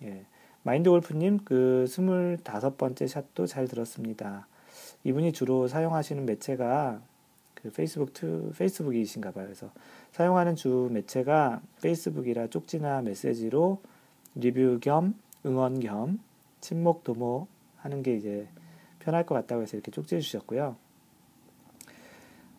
예, 0.05 0.25
마인드 0.63 0.89
골프님 0.89 1.41
그 1.45 1.87
스물다섯 1.87 2.79
번째 2.79 3.07
샷도 3.07 3.47
잘 3.47 3.69
들었습니다. 3.69 4.47
이분이 5.03 5.33
주로 5.33 5.69
사용하시는 5.69 6.25
매체가 6.25 7.03
그 7.55 7.71
페이스북 7.71 8.13
to 8.13 8.53
페이스북이신가 8.57 9.33
봐요. 9.33 9.45
그래서 9.47 9.71
사용하는 10.13 10.55
주 10.55 10.89
매체가 10.93 11.61
페이스북이라 11.83 12.47
쪽지나 12.49 13.03
메시지로 13.03 13.83
리뷰 14.37 14.79
겸 14.81 15.15
응원 15.45 15.81
겸 15.81 16.21
친목 16.61 17.05
도모 17.05 17.47
하는 17.77 18.03
게 18.03 18.17
이제 18.17 18.49
편할 19.01 19.27
것 19.27 19.35
같다고 19.35 19.63
해서 19.63 19.77
이렇게 19.77 19.91
쪽지 19.91 20.21
주셨고요. 20.21 20.77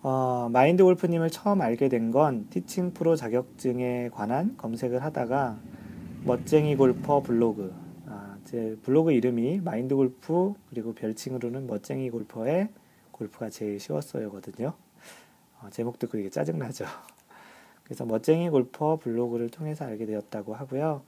어, 0.07 0.50
마인드 0.51 0.83
골프님을 0.83 1.31
처음 1.31 1.62
알게 1.62 1.89
된 1.89 2.12
건 2.12 2.47
티칭 2.51 2.93
프로 2.93 3.15
자격증에 3.15 4.09
관한 4.09 4.55
검색을 4.55 5.01
하다가 5.01 5.57
멋쟁이 6.24 6.75
골퍼 6.75 7.24
블로그 7.24 7.74
아, 8.05 8.38
제 8.43 8.77
블로그 8.83 9.12
이름이 9.13 9.62
마인드 9.62 9.95
골프 9.95 10.53
그리고 10.69 10.93
별칭으로는 10.93 11.65
멋쟁이 11.65 12.12
골퍼의 12.12 12.69
골프가 13.12 13.50
제일 13.50 13.79
쉬웠어요거든요. 13.79 14.74
어, 15.62 15.69
제목 15.71 15.97
듣고 15.97 16.19
이게 16.19 16.29
짜증나죠. 16.29 16.85
그래서 17.83 18.05
멋쟁이 18.05 18.47
골퍼 18.51 18.97
블로그를 18.97 19.50
통해서 19.50 19.85
알게 19.85 20.05
되었다고 20.05 20.53
하고요. 20.53 21.01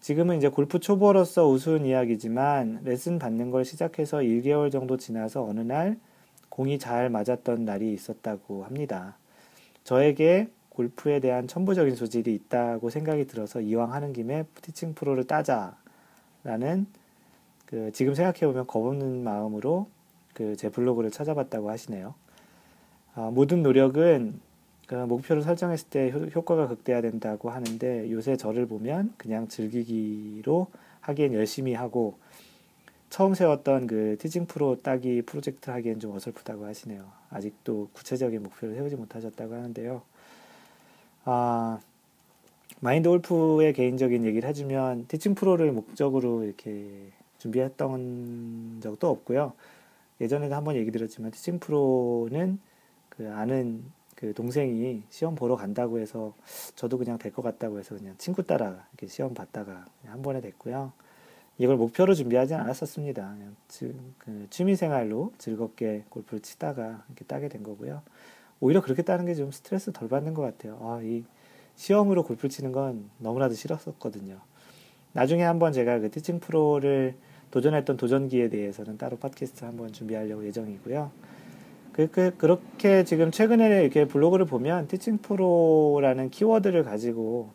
지금은 0.00 0.38
이제 0.38 0.48
골프 0.48 0.78
초보로서 0.78 1.50
우스운 1.50 1.84
이야기지만 1.84 2.80
레슨 2.84 3.18
받는 3.18 3.50
걸 3.50 3.66
시작해서 3.66 4.18
1개월 4.20 4.72
정도 4.72 4.96
지나서 4.96 5.44
어느 5.44 5.60
날 5.60 5.98
공이 6.56 6.78
잘 6.78 7.10
맞았던 7.10 7.66
날이 7.66 7.92
있었다고 7.92 8.64
합니다. 8.64 9.18
저에게 9.84 10.48
골프에 10.70 11.20
대한 11.20 11.46
천부적인 11.46 11.94
소질이 11.94 12.34
있다고 12.34 12.88
생각이 12.88 13.26
들어서 13.26 13.60
이왕 13.60 13.92
하는 13.92 14.14
김에 14.14 14.44
티칭 14.62 14.94
프로를 14.94 15.24
따자라는 15.24 16.86
그 17.66 17.92
지금 17.92 18.14
생각해보면 18.14 18.66
겁없는 18.66 19.22
마음으로 19.22 19.88
그 20.32 20.56
제 20.56 20.70
블로그를 20.70 21.10
찾아봤다고 21.10 21.70
하시네요. 21.70 22.14
아, 23.14 23.30
모든 23.30 23.62
노력은 23.62 24.40
그 24.86 24.94
목표를 24.94 25.42
설정했을 25.42 25.88
때 25.90 26.10
효, 26.10 26.42
과가 26.42 26.68
극대화된다고 26.68 27.50
하는데 27.50 28.10
요새 28.10 28.36
저를 28.38 28.66
보면 28.66 29.12
그냥 29.18 29.46
즐기기로 29.48 30.68
하기엔 31.00 31.34
열심히 31.34 31.74
하고 31.74 32.18
처음 33.16 33.32
세웠던 33.32 33.86
그 33.86 34.18
티징 34.20 34.44
프로 34.44 34.82
따기 34.82 35.22
프로젝트 35.22 35.70
하기엔 35.70 36.00
좀 36.00 36.14
어설프다고 36.14 36.66
하시네요. 36.66 37.10
아직도 37.30 37.88
구체적인 37.94 38.42
목표를 38.42 38.74
세우지 38.74 38.96
못하셨다고 38.96 39.54
하는데요. 39.54 40.02
아, 41.24 41.80
마인드 42.80 43.08
골프의 43.08 43.72
개인적인 43.72 44.26
얘기를 44.26 44.46
해주면 44.46 45.06
티칭 45.08 45.34
프로를 45.34 45.72
목적으로 45.72 46.44
이렇게 46.44 47.10
준비했던 47.38 48.80
적도 48.82 49.08
없고요. 49.08 49.54
예전에도 50.20 50.54
한번 50.54 50.76
얘기 50.76 50.90
드렸지만 50.90 51.30
티칭 51.30 51.58
프로는 51.58 52.58
그 53.08 53.32
아는 53.32 53.82
그 54.14 54.34
동생이 54.34 55.04
시험 55.08 55.34
보러 55.34 55.56
간다고 55.56 56.00
해서 56.00 56.34
저도 56.74 56.98
그냥 56.98 57.16
될 57.16 57.32
것 57.32 57.40
같다고 57.40 57.78
해서 57.78 57.96
그냥 57.96 58.14
친구 58.18 58.42
따라 58.42 58.86
이렇게 58.92 59.06
시험 59.06 59.32
봤다가 59.32 59.86
한 60.04 60.20
번에 60.20 60.42
됐고요. 60.42 60.92
이걸 61.58 61.76
목표로 61.76 62.14
준비하지 62.14 62.54
않았었습니다. 62.54 63.34
그 64.18 64.46
취미 64.50 64.76
생활로 64.76 65.32
즐겁게 65.38 66.04
골프를 66.10 66.40
치다가 66.40 67.02
이렇게 67.08 67.24
따게 67.26 67.48
된 67.48 67.62
거고요. 67.62 68.02
오히려 68.60 68.80
그렇게 68.82 69.02
따는 69.02 69.26
게 69.26 69.34
좀 69.34 69.50
스트레스 69.50 69.92
덜 69.92 70.08
받는 70.08 70.34
것 70.34 70.42
같아요. 70.42 70.78
아, 70.82 71.00
이 71.02 71.24
시험으로 71.76 72.24
골프 72.24 72.48
치는 72.48 72.72
건 72.72 73.08
너무나도 73.18 73.54
싫었었거든요. 73.54 74.38
나중에 75.12 75.42
한번 75.42 75.72
제가 75.72 75.98
그 76.00 76.10
티칭 76.10 76.40
프로를 76.40 77.14
도전했던 77.50 77.96
도전기에 77.96 78.48
대해서는 78.50 78.98
따로 78.98 79.16
팟캐스트 79.16 79.64
한번 79.64 79.92
준비하려고 79.92 80.44
예정이고요. 80.46 81.10
그, 81.92 82.10
그, 82.10 82.34
그렇게 82.36 83.04
지금 83.04 83.30
최근에 83.30 83.82
이렇게 83.82 84.06
블로그를 84.06 84.44
보면 84.44 84.88
티칭 84.88 85.18
프로라는 85.18 86.28
키워드를 86.30 86.82
가지고 86.84 87.50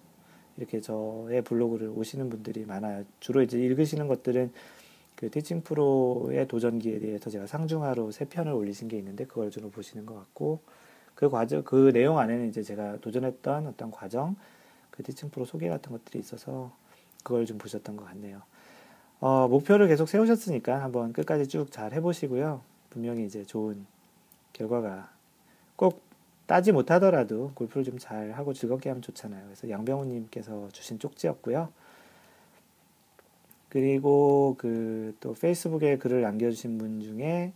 이렇게 0.62 0.80
저의 0.80 1.42
블로그를 1.42 1.90
오시는 1.90 2.30
분들이 2.30 2.66
많아요. 2.66 3.04
주로 3.20 3.42
이제 3.42 3.58
읽으시는 3.58 4.08
것들은 4.08 4.52
그 5.16 5.32
티칭 5.32 5.62
프로의 5.64 6.48
도전기에 6.48 7.00
대해서 7.00 7.32
제가 7.32 7.48
상중하로 7.48 8.12
세 8.12 8.26
편을 8.26 8.54
올리신 8.54 8.88
게 8.88 8.98
있는데 9.00 9.26
그걸 9.26 9.50
주로 9.50 9.72
보시는 9.72 10.06
것 10.06 10.14
같고 10.16 10.60
그 11.16 11.30
과정, 11.30 11.64
그 11.64 11.92
내용 11.92 12.20
안에는 12.20 12.48
이제 12.48 12.62
제가 12.62 12.98
도전했던 12.98 13.68
어떤 13.68 13.90
과정, 13.90 14.36
그 14.92 15.02
티칭 15.02 15.30
프로 15.32 15.46
소개 15.46 15.68
같은 15.68 15.92
것들이 15.92 16.20
있어서 16.20 16.72
그걸 17.24 17.46
좀 17.48 17.58
보셨던 17.58 17.98
것 17.98 18.06
같네요. 18.06 18.44
어, 19.20 19.48
목표를 19.48 19.88
계속 19.88 20.08
세우셨으니까 20.08 20.84
한번 20.84 21.12
끝까지 21.12 21.48
쭉 21.48 21.72
잘 21.72 21.94
해보시고요. 21.94 22.62
분명히 22.92 23.26
이제 23.26 23.44
좋은 23.44 23.86
결과가 24.54 25.10
꼭 25.76 26.02
따지 26.48 26.72
못하더라도 26.72 27.52
골프를 27.56 27.84
좀 27.86 27.98
잘 28.00 28.32
하고 28.34 28.54
즐겁게 28.54 28.90
하면 28.90 29.02
좋잖아요. 29.02 29.44
그래서 29.46 29.70
양병우님께서 29.70 30.70
주신 30.72 31.00
쪽지였고요. 31.00 31.70
그리고 33.70 34.56
그 34.58 35.14
또 35.20 35.34
페이스북에 35.34 35.98
글을 35.98 36.22
남겨주신 36.22 36.78
분 36.78 37.00
중에 37.02 37.54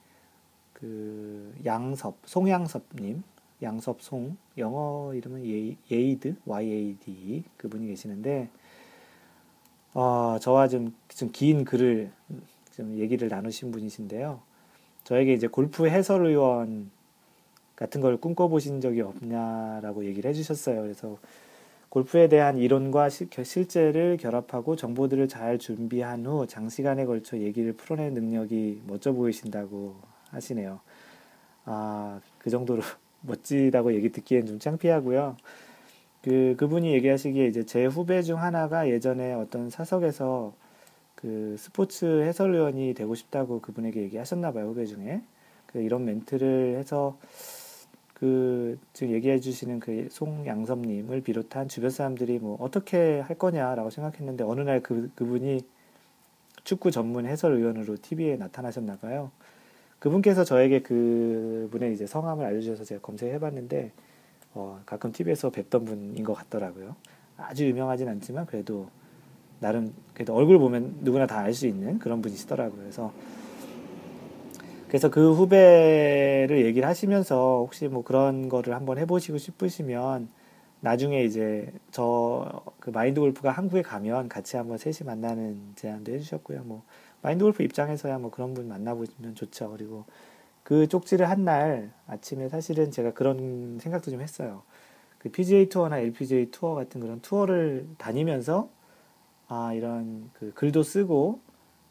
그 0.74 1.54
양섭, 1.66 2.18
송양섭님, 2.26 3.24
양섭송, 3.62 4.38
영어 4.58 5.14
이름은 5.16 5.46
예, 5.46 5.76
예이드, 5.92 6.36
YAD 6.46 7.44
그분이 7.58 7.88
계시는데, 7.88 8.50
어, 9.94 10.38
저와 10.42 10.68
좀, 10.68 10.94
좀 11.10 11.30
긴 11.32 11.64
글을 11.66 12.12
좀 12.72 12.98
얘기를 12.98 13.30
나누신 13.30 13.72
분이신데요. 13.72 14.42
저에게 15.06 15.34
이제 15.34 15.48
골프 15.48 15.88
해설위원 15.88 16.92
같은 17.76 18.02
걸 18.02 18.18
꿈꿔보신 18.18 18.82
적이 18.82 19.02
없냐라고 19.02 20.06
얘기를 20.06 20.30
해주셨어요. 20.30 20.82
그래서 20.82 21.18
골프에 21.90 22.28
대한 22.28 22.58
이론과 22.58 23.10
시, 23.10 23.28
실제를 23.44 24.18
결합하고 24.18 24.76
정보들을 24.76 25.28
잘 25.28 25.58
준비한 25.58 26.26
후 26.26 26.46
장시간에 26.46 27.06
걸쳐 27.06 27.38
얘기를 27.38 27.74
풀어낸 27.74 28.14
능력이 28.14 28.82
멋져 28.86 29.14
보이신다고 29.14 29.96
하시네요. 30.30 30.80
아, 31.66 32.20
그 32.38 32.50
정도로 32.50 32.82
멋지다고 33.22 33.94
얘기 33.94 34.12
듣기엔 34.12 34.46
좀 34.46 34.60
창피하고요. 34.60 35.38
그, 36.22 36.56
그분이 36.58 36.92
얘기하시기에 36.94 37.48
이제 37.48 37.66
제 37.66 37.86
후배 37.86 38.22
중 38.24 38.42
하나가 38.42 38.90
예전에 38.90 39.34
어떤 39.34 39.70
사석에서 39.70 40.54
그 41.16 41.56
스포츠 41.58 42.24
해설위원이 42.24 42.94
되고 42.94 43.16
싶다고 43.16 43.62
그분에게 43.62 44.02
얘기하셨나 44.02 44.52
봐요, 44.52 44.68
후배 44.68 44.86
중에. 44.86 45.22
그 45.68 45.80
이런 45.80 46.06
멘트를 46.06 46.76
해서 46.78 47.18
그 48.16 48.80
지금 48.94 49.14
얘기해 49.14 49.40
주시는 49.40 49.80
그 49.82 50.08
송양섭님을 50.10 51.22
비롯한 51.22 51.68
주변 51.68 51.90
사람들이 51.92 52.40
뭐 52.40 52.58
어떻게 52.62 53.20
할 53.20 53.38
거냐라고 53.38 53.90
생각했는데 53.92 54.44
어느 54.46 54.62
날 54.62 54.80
그 54.82 55.12
그분이 55.16 55.62
축구 56.64 56.92
전문 56.92 57.26
해설위원으로 57.28 57.98
TV에 58.02 58.38
나타나셨나 58.38 58.98
봐요. 58.98 59.32
그분께서 60.00 60.44
저에게 60.44 60.82
그분의 60.82 61.94
이제 61.94 62.08
성함을 62.08 62.46
알려주셔서 62.46 62.84
제가 62.86 63.02
검색해 63.02 63.40
봤는데 63.40 63.92
어, 64.54 64.80
가끔 64.86 65.12
TV에서 65.12 65.50
뵙던 65.52 65.86
분인 65.86 66.24
것 66.24 66.34
같더라고요. 66.34 66.96
아주 67.38 67.66
유명하진 67.68 68.08
않지만 68.08 68.46
그래도 68.46 68.88
나름 69.60 69.94
그래도 70.14 70.34
얼굴 70.34 70.58
보면 70.60 71.00
누구나 71.02 71.28
다 71.28 71.40
알 71.40 71.54
수 71.54 71.68
있는 71.68 72.00
그런 72.00 72.22
분이시더라고요. 72.22 72.80
그래서 72.82 73.12
그래서 74.96 75.10
그 75.10 75.34
후배를 75.34 76.66
얘기를 76.66 76.88
하시면서 76.88 77.58
혹시 77.60 77.90
뭐 77.90 78.02
그런 78.02 78.48
거를 78.48 78.74
한번 78.74 78.98
해보시고 78.98 79.38
싶으시면 79.38 80.30
나중에 80.80 81.22
이제 81.26 81.70
저 81.92 82.64
그 82.80 82.92
마인드 82.92 83.20
골프가 83.20 83.52
한국에 83.52 83.82
가면 83.82 84.30
같이 84.30 84.56
한번 84.56 84.78
셋이 84.78 85.00
만나는 85.06 85.74
제안도 85.76 86.14
해주셨고요. 86.14 86.64
뭐 86.64 86.84
마인드 87.22 87.44
골프 87.44 87.62
입장에서야 87.64 88.20
뭐 88.20 88.32
그런 88.32 88.54
분 88.54 88.70
만나보시면 88.70 89.36
좋죠. 89.36 89.70
그리고 89.72 90.06
그 90.64 90.88
쪽지를 90.88 91.30
한 91.30 91.44
날 91.44 91.92
아침에 92.08 92.48
사실은 92.48 92.90
제가 92.90 93.12
그런 93.14 93.80
생각도 93.82 94.12
좀 94.12 94.22
했어요. 94.22 94.64
그 95.20 95.30
PGA 95.30 95.68
투어나 95.68 96.00
LPGA 96.00 96.52
투어 96.52 96.74
같은 96.74 97.02
그런 97.02 97.20
투어를 97.20 97.86
다니면서 97.98 98.70
아 99.50 99.74
이런 99.74 100.30
그 100.36 100.54
글도 100.54 100.84
쓰고 100.84 101.42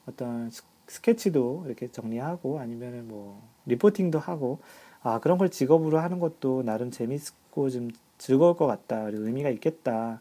어떤 0.09 0.51
스케치도 0.87 1.65
이렇게 1.67 1.91
정리하고 1.91 2.59
아니면은 2.59 3.09
뭐 3.09 3.43
리포팅도 3.67 4.19
하고 4.19 4.59
아 5.03 5.21
그런 5.21 5.39
걸 5.39 5.51
직업으로 5.51 5.99
하는 5.99 6.19
것도 6.19 6.63
나름 6.63 6.91
재밌고 6.91 7.71
좀 7.71 7.91
즐거울 8.19 8.57
것 8.57 8.67
같다 8.67 9.05
그리고 9.05 9.27
의미가 9.27 9.51
있겠다 9.51 10.21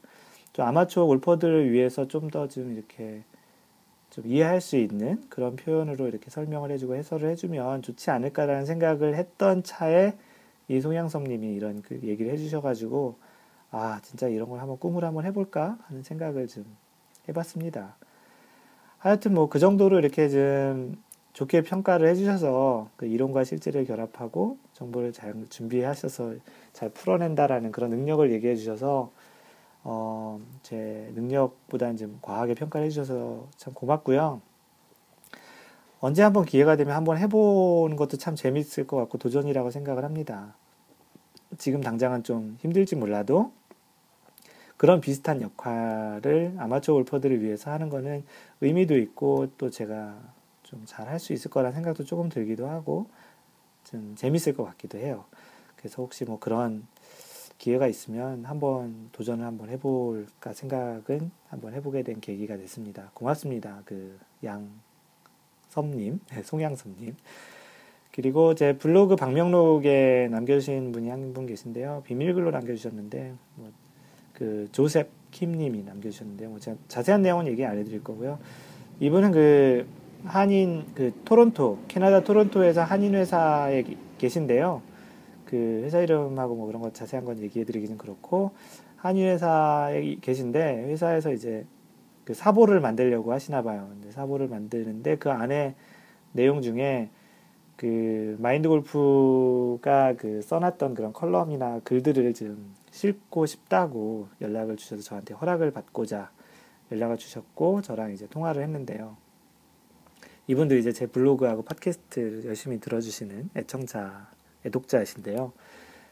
좀 0.53 0.65
아마추어 0.65 1.05
골퍼들을 1.05 1.72
위해서 1.72 2.08
좀 2.08 2.29
더좀 2.29 2.50
좀 2.50 2.74
이렇게 2.74 3.24
좀 4.10 4.27
이해할 4.27 4.62
수 4.62 4.77
있는 4.77 5.24
그런 5.29 5.55
표현으로 5.55 6.08
이렇게 6.08 6.29
설명을 6.29 6.70
해주고 6.72 6.96
해설을 6.96 7.29
해주면 7.32 7.82
좋지 7.82 8.12
않을까라는 8.12 8.65
생각을 8.65 9.15
했던 9.15 9.63
차에 9.63 10.13
이 10.67 10.79
송양섭님이 10.79 11.55
이런 11.55 11.82
그 11.82 12.00
얘기를 12.03 12.32
해주셔가지고 12.32 13.17
아 13.72 14.00
진짜 14.03 14.27
이런 14.27 14.50
걸 14.50 14.60
한번 14.60 14.77
꿈을 14.77 15.03
한번 15.03 15.25
해볼까 15.25 15.79
하는 15.88 16.03
생각을 16.03 16.48
좀 16.48 16.63
해봤습니다. 17.27 17.96
하여튼 19.03 19.33
뭐 19.33 19.48
그 19.50 19.60
정도로 19.60 20.00
이렇게 20.00 20.29
좀 20.29 20.95
좋게 21.33 21.63
평가를 21.63 22.07
해주셔서 22.07 22.88
그 22.95 23.05
이론과 23.05 23.43
실제를 23.43 23.83
결합하고 23.86 24.57
정보를 24.72 25.12
잘 25.12 25.36
준비하셔서 25.50 26.36
잘 26.72 26.88
풀어낸다라는 26.88 27.73
그런 27.73 27.89
능력을 27.89 28.32
얘기해 28.32 28.56
주셔서 28.56 29.12
어, 29.84 30.39
제 30.62 31.12
능력보다는 31.15 31.97
좀 31.97 32.19
과하게 32.21 32.54
평가를 32.54 32.86
해주셔서 32.88 33.47
참 33.58 33.73
고맙고요. 33.73 34.39
언제 35.99 36.23
한번 36.23 36.45
기회가 36.45 36.77
되면 36.77 36.95
한번 36.95 37.17
해보는 37.17 37.97
것도 37.97 38.15
참 38.15 38.38
재밌을 38.38 38.88
것 38.88 38.95
같고 38.95 39.17
도전이라고 39.17 39.69
생각을 39.69 40.06
합니다. 40.06 40.56
지금 41.58 41.82
당장은 41.82 42.23
좀 42.23 42.56
힘들지 42.62 42.95
몰라도 42.95 43.51
그런 44.84 45.00
비슷한 45.00 45.41
역할을 45.41 46.56
아마추어 46.58 46.96
골퍼들을 46.96 47.41
위해서 47.41 47.72
하는 47.72 47.88
거는 47.88 48.26
의미도 48.60 48.98
있고 48.98 49.48
또 49.58 49.69
제가 49.69 50.19
좀 50.63 50.84
잘 50.86 51.08
할 51.08 51.19
수 51.22 51.32
있을 51.32 51.50
거라는 51.50 51.74
생각도 51.74 52.04
조금 52.04 52.28
들기도 52.28 52.67
하고 52.67 53.08
좀 53.86 54.13
재밌을 54.17 54.54
것 54.54 54.65
같기도 54.65 54.98
해요. 54.98 55.24
그래서 55.78 56.02
혹시 56.02 56.26
뭐 56.26 56.38
그런 56.38 56.86
기회가 57.60 57.88
있으면 57.88 58.43
한번 58.43 59.08
도전을 59.13 59.46
한번 59.46 59.69
해볼까 59.69 60.52
생각은 60.52 61.32
한번 61.48 61.74
해보게 61.76 62.04
된 62.04 62.19
계기가 62.19 62.58
됐습니다. 62.58 63.10
고맙습니다. 63.13 63.84
그 63.86 64.19
양섭님, 64.43 66.19
네, 66.30 66.43
송양섭님. 66.43 67.15
그리고 68.12 68.54
제 68.56 68.78
블로그 68.78 69.15
방명록에 69.15 70.28
남겨주신 70.30 70.91
분이 70.91 71.10
한 71.10 71.34
분 71.34 71.46
계신데요. 71.48 72.04
비밀글로 72.06 72.52
남겨주셨는데, 72.52 73.34
뭐, 73.56 73.72
그 74.34 74.67
조셉 74.72 75.10
킴님이 75.32 75.84
남겨주셨는데요. 75.84 76.50
뭐 76.50 76.60
제가 76.60 76.78
자세한 76.88 77.22
내용은 77.22 77.48
얘기 77.48 77.65
안 77.65 77.78
해드릴 77.78 78.04
거고요. 78.04 78.39
이분은 79.00 79.32
그 79.32 79.86
한인 80.26 80.86
그 80.96 81.13
토론토, 81.26 81.80
캐나다 81.88 82.24
토론토에서 82.24 82.84
한인 82.84 83.15
회사에 83.15 83.84
계신데요. 84.17 84.82
그 85.46 85.82
회사 85.84 86.00
이름하고 86.00 86.56
뭐 86.56 86.67
그런 86.67 86.82
거 86.82 86.91
자세한 86.91 87.26
건 87.26 87.39
얘기해 87.39 87.65
드리기는 87.65 87.98
그렇고 87.98 88.52
한인 88.96 89.26
회사에 89.26 90.15
계신데 90.22 90.86
회사에서 90.88 91.34
이제 91.34 91.65
그 92.24 92.34
사보를 92.34 92.80
만들려고 92.80 93.34
하시나 93.34 93.62
봐요. 93.62 93.88
근데 93.89 94.12
사보를 94.12 94.48
만드는데 94.48 95.17
그 95.17 95.30
안에 95.30 95.76
내용 96.32 96.62
중에 96.62 97.10
그 97.76 98.38
마인드 98.39 98.69
골프가 98.69 100.13
그 100.17 100.41
써놨던 100.41 100.93
그런 100.93 101.12
컬럼이나 101.12 101.82
글들을 101.84 102.34
좀 102.34 102.74
싣고 102.93 103.47
싶다고 103.47 104.29
연락을 104.39 104.77
주셔서 104.77 105.01
저한테 105.01 105.34
허락을 105.34 105.71
받고자 105.71 106.32
연락을 106.91 107.17
주셨고 107.17 107.82
저랑 107.82 108.12
이제 108.12 108.27
통화를 108.27 108.62
했는데요. 108.62 109.17
이분들 110.45 110.77
이제 110.77 110.91
제 110.91 111.08
블로그하고 111.08 111.63
팟캐스트를 111.63 112.45
열심히 112.45 112.79
들어주시는 112.79 113.49
애청자 113.56 114.29
애독자이신데요. 114.65 115.53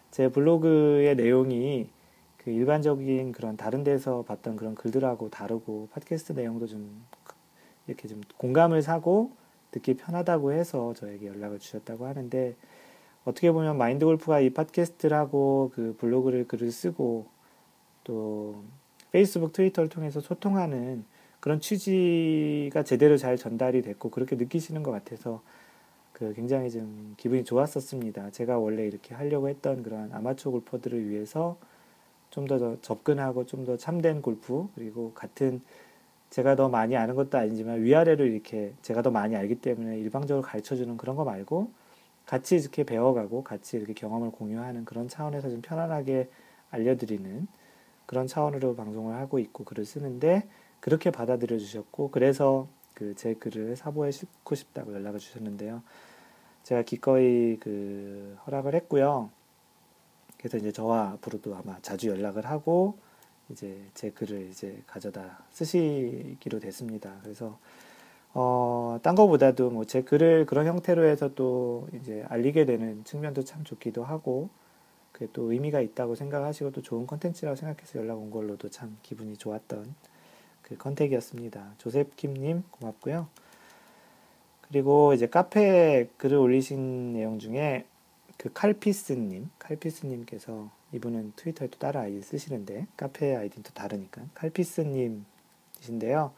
제 0.10 0.30
블로그의 0.30 1.16
내용이 1.16 1.90
그 2.38 2.50
일반적인 2.50 3.32
그런 3.32 3.58
다른 3.58 3.84
데서 3.84 4.24
봤던 4.24 4.56
그런 4.56 4.74
글들하고 4.74 5.30
다르고 5.30 5.90
팟캐스트 5.92 6.34
내용도 6.34 6.66
좀 6.66 7.06
이렇게 7.86 8.08
좀 8.08 8.22
공감을 8.38 8.82
사고 8.82 9.32
듣기 9.70 9.94
편하다고 9.94 10.54
해서 10.54 10.94
저에게 10.96 11.28
연락을 11.28 11.60
주셨다고 11.60 12.08
하는데 12.08 12.56
어떻게 13.26 13.52
보면 13.52 13.78
마인드 13.78 14.06
골프가 14.06 14.40
이 14.40 14.50
팟캐스트를 14.50 15.16
하고 15.16 15.72
그 15.76 15.96
블로그를 16.00 16.48
글을 16.48 16.72
쓰고 16.72 17.28
또 18.04 18.64
페이스북, 19.12 19.54
트위터를 19.54 19.90
통해서 19.90 20.20
소통하는 20.22 21.06
그런 21.40 21.60
취지가 21.60 22.84
제대로 22.84 23.18
잘 23.18 23.38
전달이 23.38 23.82
됐고 23.84 24.10
그렇게 24.10 24.36
느끼시는 24.36 24.84
것 24.84 24.92
같아서 24.92 25.42
그 26.14 26.34
굉장히 26.36 26.70
좀 26.72 27.14
기분이 27.18 27.44
좋았었습니다. 27.46 28.32
제가 28.32 28.60
원래 28.60 28.86
이렇게 28.86 29.16
하려고 29.16 29.50
했던 29.50 29.84
그런 29.84 30.12
아마추어 30.14 30.52
골퍼들을 30.52 31.10
위해서 31.10 31.58
좀 32.32 32.48
더 32.48 32.78
접근하고 32.82 33.46
좀 33.46 33.66
더 33.66 33.78
참된 33.78 34.22
골프 34.22 34.68
그리고 34.76 35.12
같은 35.14 35.62
제가 36.30 36.56
더 36.56 36.70
많이 36.70 36.96
아는 36.96 37.16
것도 37.16 37.38
아니지만 37.38 37.84
위아래로 37.84 38.26
이렇게 38.26 38.74
제가 38.82 39.02
더 39.02 39.12
많이 39.12 39.36
알기 39.36 39.56
때문에 39.56 40.00
일방적으로 40.00 40.42
가르쳐 40.44 40.76
주는 40.76 40.96
그런 40.98 41.16
거 41.18 41.26
말고 41.26 41.72
같이 42.26 42.56
이렇게 42.56 42.84
배워가고 42.84 43.44
같이 43.44 43.78
이렇게 43.78 43.94
경험을 43.94 44.32
공유하는 44.32 44.86
그런 44.86 45.08
차원에서 45.08 45.50
좀 45.50 45.62
편안하게 45.62 46.30
알려드리는 46.72 47.48
그런 48.06 48.28
차원으로 48.28 48.76
방송을 48.76 49.16
하고 49.16 49.40
있고 49.40 49.64
글을 49.64 49.86
쓰는데 49.86 50.48
그렇게 50.80 51.12
받아들여 51.12 51.58
주셨고 51.58 52.12
그래서 52.12 52.68
그 52.94 53.16
제 53.16 53.34
글을 53.34 53.76
사보에 53.76 54.12
싣고 54.12 54.56
싶다고 54.56 54.94
연락을 54.94 55.20
주셨는데요. 55.20 55.82
제가 56.64 56.84
기꺼이 56.84 57.58
그 57.60 58.38
허락을 58.46 58.76
했고요. 58.76 59.32
그래서 60.38 60.58
이제 60.58 60.72
저와 60.72 61.12
앞으로도 61.14 61.56
아마 61.56 61.80
자주 61.82 62.10
연락을 62.10 62.46
하고 62.46 62.98
이제 63.50 63.82
제 63.94 64.12
글을 64.12 64.50
이제 64.50 64.82
가져다 64.88 65.44
쓰시기로 65.52 66.60
됐습니다. 66.60 67.18
그래서 67.24 67.58
어, 68.34 69.00
딴 69.04 69.16
거보다도 69.16 69.70
뭐 69.72 69.84
제 69.86 70.02
글을 70.04 70.46
그런 70.46 70.66
형태로 70.68 71.06
해서 71.06 71.34
또 71.36 71.88
이제 71.94 72.24
알리게 72.30 72.66
되는 72.66 73.04
측면도 73.04 73.44
참 73.44 73.64
좋기도 73.64 74.04
하고 74.04 74.50
그게 75.12 75.28
또 75.34 75.52
의미가 75.52 75.82
있다고 75.82 76.16
생각하시고 76.16 76.72
또 76.72 76.82
좋은 76.82 77.06
컨텐츠라고 77.08 77.56
생각해서 77.56 78.00
연락 78.00 78.18
온 78.20 78.32
걸로도 78.32 78.70
참 78.70 78.98
기분이 79.04 79.38
좋았던 79.38 79.94
그 80.62 80.78
컨택이었습니다. 80.78 81.74
조셉 81.78 82.16
킴님 82.16 82.64
고맙고요. 82.72 83.28
그리고 84.62 85.14
이제 85.14 85.28
카페에 85.28 86.08
글을 86.18 86.38
올리신 86.38 87.14
내용 87.14 87.40
중에 87.40 87.86
그 88.38 88.52
칼피스님, 88.54 89.50
칼피스님께서 89.60 90.72
이분은 90.94 91.34
트위터에 91.36 91.68
또 91.68 91.78
다른 91.78 92.02
아이디 92.02 92.22
쓰시는데 92.22 92.88
카페 92.96 93.36
아이디는 93.36 93.64
또 93.64 93.74
다르니까 93.74 94.22
칼피스님이신데요. 94.34 96.32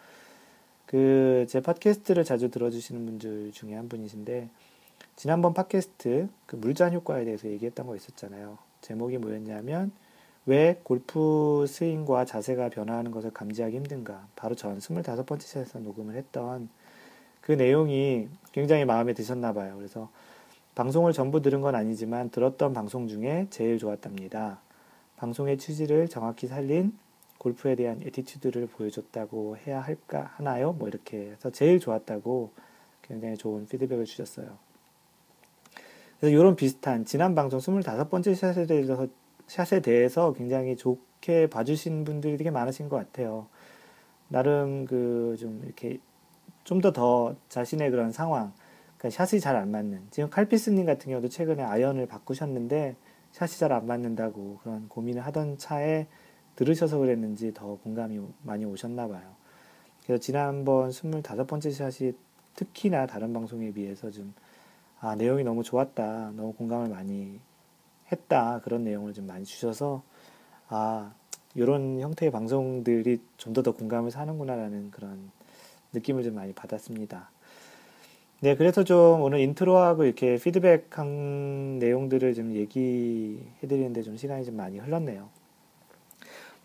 그 0.93 1.47
제 1.49 1.59
팟캐스트를 1.59 2.23
자주 2.23 2.51
들어주시는 2.51 3.05
분들 3.05 3.51
중에 3.51 3.73
한 3.73 3.89
분이신데 3.89 4.49
지난번 5.15 5.55
팟캐스트 5.55 6.29
그 6.45 6.55
물잔 6.55 6.93
효과에 6.93 7.25
대해서 7.25 7.47
얘기했던 7.47 7.87
거 7.87 7.95
있었잖아요. 7.95 8.59
제목이 8.81 9.17
뭐였냐면 9.17 9.91
왜 10.45 10.79
골프 10.83 11.65
스윙과 11.67 12.25
자세가 12.25 12.69
변화하는 12.69 13.09
것을 13.09 13.31
감지하기 13.31 13.75
힘든가? 13.75 14.27
바로 14.35 14.53
전 14.53 14.77
25번째 14.77 15.41
샷에서 15.41 15.79
녹음을 15.79 16.15
했던 16.15 16.69
그 17.41 17.53
내용이 17.53 18.27
굉장히 18.51 18.85
마음에 18.85 19.13
드셨나 19.13 19.53
봐요. 19.53 19.73
그래서 19.77 20.09
방송을 20.75 21.11
전부 21.13 21.41
들은 21.41 21.61
건 21.61 21.73
아니지만 21.73 22.29
들었던 22.29 22.73
방송 22.73 23.07
중에 23.07 23.47
제일 23.49 23.79
좋았답니다. 23.79 24.59
방송의 25.17 25.57
취지를 25.57 26.07
정확히 26.07 26.47
살린 26.47 26.97
골프에 27.43 27.75
대한 27.75 28.01
attitude를 28.01 28.67
보여줬다고 28.67 29.57
해야 29.57 29.81
할까 29.81 30.31
하나요? 30.37 30.71
뭐 30.71 30.87
이렇게 30.87 31.31
해서 31.31 31.49
제일 31.51 31.79
좋았다고 31.79 32.51
굉장히 33.01 33.35
좋은 33.35 33.67
피드백을 33.67 34.05
주셨어요. 34.05 34.57
그래서 36.19 36.35
이런 36.37 36.55
비슷한 36.55 37.03
지난 37.03 37.35
방송 37.35 37.59
25번째 37.59 38.33
샷에 38.35 38.65
대해서 38.65 39.07
샷에 39.47 39.81
대해서 39.81 40.31
굉장히 40.33 40.77
좋게 40.77 41.47
봐주신 41.49 42.05
분들이 42.05 42.37
되게 42.37 42.49
많으신 42.49 42.87
것 42.87 42.95
같아요. 42.95 43.47
나름 44.29 44.85
그 44.85 45.35
좀 45.37 45.61
이렇게 45.65 45.99
좀 46.63 46.79
더더 46.79 47.35
자신의 47.49 47.91
그런 47.91 48.11
상황, 48.13 48.53
그러니까 48.97 49.25
샷이 49.25 49.41
잘 49.41 49.57
안 49.57 49.69
맞는. 49.71 50.07
지금 50.11 50.29
칼피스님 50.29 50.85
같은 50.85 51.09
경우도 51.09 51.27
최근에 51.29 51.61
아이언을 51.61 52.07
바꾸셨는데 52.07 52.95
샷이 53.33 53.51
잘 53.57 53.73
안 53.73 53.85
맞는다고 53.85 54.59
그런 54.63 54.87
고민을 54.87 55.25
하던 55.25 55.57
차에 55.57 56.07
들으셔서 56.55 56.97
그랬는지 56.97 57.53
더 57.53 57.77
공감이 57.83 58.19
많이 58.43 58.65
오셨나 58.65 59.07
봐요. 59.07 59.35
그래서 60.03 60.21
지난번 60.21 60.89
25번째 60.89 61.71
샷이 61.71 62.13
특히나 62.55 63.07
다른 63.07 63.33
방송에 63.33 63.71
비해서 63.71 64.11
좀, 64.11 64.33
아, 64.99 65.15
내용이 65.15 65.43
너무 65.43 65.63
좋았다. 65.63 66.31
너무 66.35 66.53
공감을 66.53 66.89
많이 66.89 67.39
했다. 68.11 68.61
그런 68.63 68.83
내용을 68.83 69.13
좀 69.13 69.25
많이 69.27 69.43
주셔서, 69.45 70.03
아, 70.67 71.13
이런 71.55 71.99
형태의 71.99 72.31
방송들이 72.31 73.19
좀 73.37 73.53
더더 73.53 73.73
공감을 73.73 74.11
사는구나라는 74.11 74.91
그런 74.91 75.31
느낌을 75.93 76.23
좀 76.23 76.35
많이 76.35 76.53
받았습니다. 76.53 77.29
네, 78.41 78.55
그래서 78.55 78.83
좀 78.83 79.21
오늘 79.21 79.39
인트로하고 79.39 80.03
이렇게 80.03 80.35
피드백한 80.35 81.79
내용들을 81.79 82.33
좀 82.33 82.53
얘기해드리는데 82.53 84.01
좀 84.01 84.17
시간이 84.17 84.43
좀 84.43 84.57
많이 84.57 84.79
흘렀네요. 84.79 85.29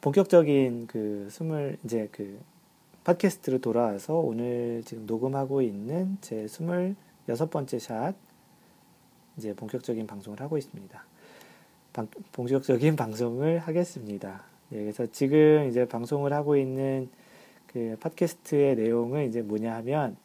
본격적인 0.00 0.86
그 0.86 1.28
스물, 1.30 1.76
이제 1.84 2.08
그 2.12 2.38
팟캐스트로 3.04 3.58
돌아와서 3.58 4.14
오늘 4.14 4.82
지금 4.84 5.06
녹음하고 5.06 5.62
있는 5.62 6.18
제 6.20 6.46
스물 6.46 6.94
여섯 7.28 7.50
번째 7.50 7.78
샷, 7.78 8.14
이제 9.36 9.54
본격적인 9.54 10.06
방송을 10.06 10.40
하고 10.40 10.56
있습니다. 10.56 11.04
방, 11.92 12.06
본격적인 12.32 12.94
방송을 12.96 13.58
하겠습니다. 13.58 14.44
네, 14.70 14.80
그래서 14.80 15.06
지금 15.06 15.68
이제 15.68 15.86
방송을 15.86 16.32
하고 16.32 16.56
있는 16.56 17.08
그 17.66 17.96
팟캐스트의 18.00 18.76
내용은 18.76 19.28
이제 19.28 19.42
뭐냐 19.42 19.74
하면 19.76 20.16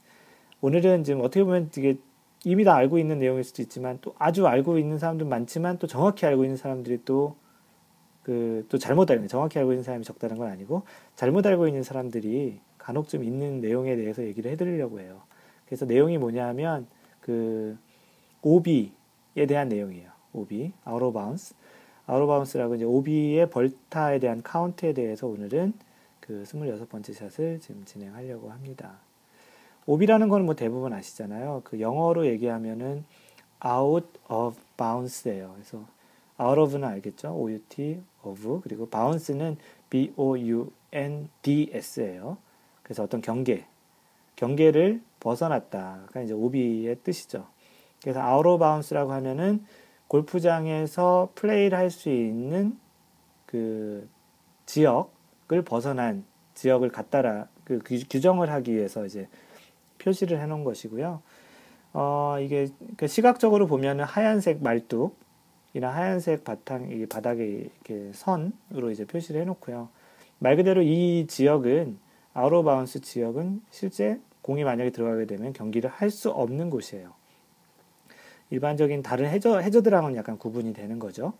오늘은 0.62 1.04
지금 1.04 1.22
어떻게 1.22 1.44
보면 1.44 1.70
되게 1.72 1.98
이미 2.46 2.64
다 2.64 2.76
알고 2.76 3.00
있는 3.00 3.20
내용일 3.20 3.44
수도 3.44 3.62
있지만 3.62 3.98
또 4.02 4.14
아주 4.20 4.46
알고 4.46 4.78
있는 4.78 5.00
사람도 5.00 5.26
많지만 5.26 5.78
또 5.80 5.88
정확히 5.88 6.26
알고 6.26 6.44
있는 6.44 6.58
사람들이 6.58 7.00
또 7.06 7.36
그 8.24 8.66
또 8.70 8.78
잘못 8.78 9.12
알고 9.12 9.28
정확히 9.28 9.60
알고 9.60 9.74
있는 9.74 9.84
사람이 9.84 10.04
적다는 10.04 10.38
건 10.38 10.50
아니고 10.50 10.84
잘못 11.16 11.46
알고 11.46 11.68
있는 11.68 11.84
사람들이 11.84 12.60
간혹 12.78 13.08
좀 13.08 13.24
있는 13.24 13.62
내용에 13.62 13.96
대해서 13.96 14.24
얘기를 14.24 14.52
해드리려고 14.52 15.00
해요. 15.00 15.22
그래서 15.66 15.86
내용이 15.86 16.18
뭐냐 16.18 16.48
하면 16.48 16.88
그 17.22 17.78
오비에 18.42 19.46
대한 19.48 19.70
내용이에요. 19.70 20.10
오비, 20.34 20.74
out 20.84 21.14
of 21.14 21.23
bounds. 21.23 21.54
out 22.06 22.28
of 22.28 22.36
bounds라고 22.36 22.76
이제 22.76 22.84
오비의 22.84 23.50
벌타에 23.50 24.20
대한 24.20 24.42
카운트에 24.42 24.94
대해서 24.94 25.28
오늘은 25.28 25.74
그 26.20 26.44
26번째 26.46 27.14
샷을 27.14 27.60
지금 27.60 27.86
진행하려고 27.86 28.52
합니다. 28.52 28.98
오비라는 29.86 30.30
거는 30.30 30.46
뭐 30.46 30.56
대부분 30.56 30.94
아시잖아요. 30.94 31.62
그 31.64 31.80
영어로 31.80 32.26
얘기하면은 32.26 33.06
out 33.66 34.08
of 34.30 34.60
bounds예요. 34.78 35.52
그래서 35.54 35.86
out 36.44 36.60
of는 36.60 36.88
알겠죠? 36.88 37.30
out 37.30 38.02
of 38.24 38.62
그리고 38.62 38.90
bounce는 38.90 39.58
b 39.90 40.14
o 40.16 40.38
u 40.38 40.72
n 40.92 41.30
d 41.42 41.70
s예요. 41.74 42.38
그래서 42.84 43.04
어떤 43.04 43.22
경계, 43.22 43.66
경계를 44.36 45.02
벗어났다가 45.20 46.22
이제 46.22 46.34
오비의 46.34 46.98
뜻이죠. 47.04 47.48
그래서 48.02 48.20
out 48.20 48.48
of 48.48 48.60
bounds라고 48.60 49.12
하면은 49.14 49.66
골프장에서 50.08 51.32
플레이를 51.36 51.78
할 51.78 51.90
수 51.90 52.10
있는 52.10 52.78
그 53.46 54.08
지역을 54.66 55.64
벗어난 55.66 56.26
지역을 56.54 56.90
갖다라 56.90 57.48
그 57.64 57.80
규정을 57.84 58.52
하기 58.52 58.74
위해서 58.74 59.06
이제 59.06 59.28
표시를 60.00 60.40
해 60.40 60.46
놓은 60.46 60.64
것이고요. 60.64 61.22
어, 61.94 62.38
이게 62.42 62.70
그 62.98 63.08
시각적으로 63.08 63.68
보면은 63.68 64.04
하얀색 64.06 64.62
말뚝 64.62 65.16
이나 65.74 65.90
하얀색 65.90 66.44
바탕, 66.44 66.90
이 66.92 67.06
바닥에 67.06 67.46
이렇게 67.46 68.12
선으로 68.14 68.92
이제 68.92 69.06
표시를 69.06 69.42
해 69.42 69.46
놓고요. 69.46 69.90
말 70.40 70.56
그대로 70.56 70.82
이 70.82 71.26
지역은 71.28 71.98
out 72.34 72.64
of 72.64 72.73
bounds 72.73 73.02
지역은 73.02 73.62
실제 73.72 74.20
공이 74.42 74.64
만약에 74.64 74.92
들어가게 74.92 75.26
되면 75.26 75.54
경기를 75.54 75.90
할 75.90 76.12
수 76.12 76.30
없는 76.30 76.70
곳이에요. 76.70 77.14
일반적인 78.50 79.02
다른 79.02 79.28
해저, 79.30 79.58
해저드랑은 79.60 80.16
약간 80.16 80.38
구분이 80.38 80.74
되는 80.74 81.00
거죠. 81.00 81.34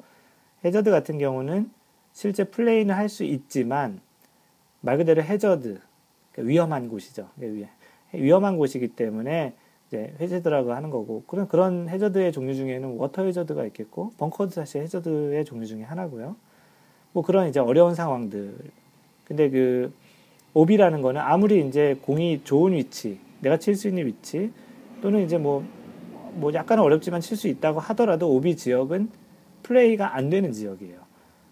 해저드 0.66 0.90
같은 0.90 1.20
경우는 1.20 1.70
실제 2.14 2.44
플레이는 2.44 2.96
할 2.96 3.10
수 3.10 3.24
있지만 3.24 4.02
말 4.82 4.98
그대로 4.98 5.22
해저드, 5.22 5.80
그러니까 6.32 6.50
위험한 6.50 6.90
곳이죠. 6.90 7.30
그러니까 7.36 7.70
위험한 8.14 8.58
곳이기 8.58 8.90
때문에 8.90 9.54
이제 9.94 10.12
해저드라고 10.20 10.74
하는 10.74 10.90
거고 10.90 11.24
그런 11.28 11.48
그런 11.48 11.88
해저드의 11.88 12.32
종류 12.32 12.56
중에는 12.56 12.98
워터 12.98 13.26
해저드가 13.26 13.64
있겠고 13.68 14.12
벙커도 14.18 14.56
사실 14.56 14.82
해저드의 14.82 15.46
종류 15.46 15.68
중에 15.68 15.84
하나고요. 15.84 16.36
뭐 17.12 17.24
그런 17.24 17.48
이제 17.48 17.60
어려운 17.60 17.94
상황들. 17.94 18.56
근데 19.26 19.52
그 19.52 19.94
오비라는 20.56 21.04
거는 21.04 21.22
아무리 21.22 21.66
이제 21.68 21.96
공이 22.02 22.44
좋은 22.44 22.74
위치, 22.74 23.20
내가 23.42 23.58
칠 23.58 23.76
수 23.76 23.88
있는 23.88 24.08
위치 24.08 24.52
또는 25.04 25.24
이제 25.24 25.38
뭐뭐 25.38 25.64
뭐 26.34 26.54
약간 26.56 26.80
어렵지만 26.80 27.22
칠 27.22 27.38
수 27.38 27.48
있다고 27.48 27.80
하더라도 27.80 28.34
오비 28.34 28.58
지역은 28.58 29.10
플레이가 29.62 30.16
안 30.16 30.32
되는 30.32 30.52
지역이에요. 30.52 30.98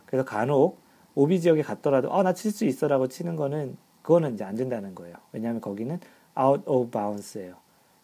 그래서 0.07 0.25
간혹 0.25 0.79
오비 1.13 1.39
지역에 1.39 1.61
갔더라도 1.61 2.11
아나칠 2.11 2.51
수 2.51 2.65
있어라고 2.65 3.07
치는 3.07 3.35
거는 3.35 3.77
그거는 4.01 4.33
이제 4.33 4.43
안 4.43 4.55
된다는 4.55 4.95
거예요. 4.95 5.15
왜냐하면 5.31 5.61
거기는 5.61 5.99
out 6.35 6.63
of 6.65 6.89
bounds예요. 6.89 7.60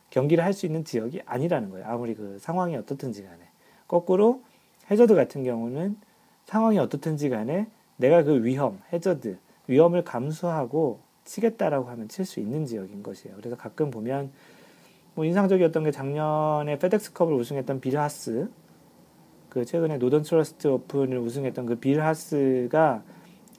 경기를 0.09 0.43
할 0.43 0.53
수 0.53 0.65
있는 0.65 0.83
지역이 0.85 1.21
아니라는 1.25 1.69
거예요. 1.69 1.85
아무리 1.87 2.15
그 2.15 2.37
상황이 2.39 2.75
어떻든지 2.75 3.23
간에. 3.23 3.39
거꾸로 3.87 4.41
해저드 4.89 5.15
같은 5.15 5.43
경우는 5.43 5.97
상황이 6.45 6.77
어떻든지 6.79 7.29
간에 7.29 7.67
내가 7.97 8.23
그 8.23 8.43
위험, 8.43 8.79
해저드, 8.93 9.37
위험을 9.67 10.03
감수하고 10.03 10.99
치겠다라고 11.25 11.89
하면 11.89 12.07
칠 12.07 12.23
수 12.25 12.39
있는 12.39 12.65
지역인 12.65 13.03
것이에요. 13.03 13.35
그래서 13.37 13.57
가끔 13.57 13.91
보면 13.91 14.31
뭐 15.15 15.25
인상적이었던 15.25 15.83
게 15.83 15.91
작년에 15.91 16.79
페덱스컵을 16.79 17.33
우승했던 17.33 17.81
빌 17.81 17.97
하스, 17.97 18.49
그 19.49 19.65
최근에 19.65 19.97
노던 19.97 20.21
트러스트 20.23 20.67
오픈을 20.67 21.17
우승했던 21.17 21.65
그 21.65 21.75
빌 21.75 22.01
하스가 22.01 23.03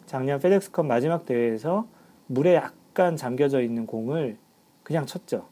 작년 0.07 0.39
페덱스컵 0.41 0.87
마지막 0.87 1.27
대회에서 1.27 1.87
물에 2.27 2.55
약간 2.55 3.17
잠겨져 3.17 3.61
있는 3.61 3.87
공을 3.87 4.39
그냥 4.83 5.05
쳤죠. 5.05 5.47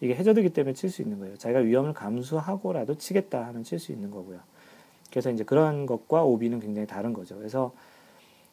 이게 0.00 0.14
해저드기 0.14 0.50
때문에 0.50 0.74
칠 0.74 0.90
수 0.90 1.02
있는 1.02 1.18
거예요. 1.18 1.36
자기가 1.36 1.60
위험을 1.60 1.92
감수하고라도 1.92 2.96
치겠다 2.96 3.46
하면 3.46 3.64
칠 3.64 3.78
수 3.78 3.92
있는 3.92 4.10
거고요. 4.10 4.38
그래서 5.10 5.30
이제 5.30 5.44
그런 5.44 5.86
것과 5.86 6.22
오비는 6.24 6.60
굉장히 6.60 6.86
다른 6.86 7.12
거죠. 7.12 7.36
그래서 7.36 7.72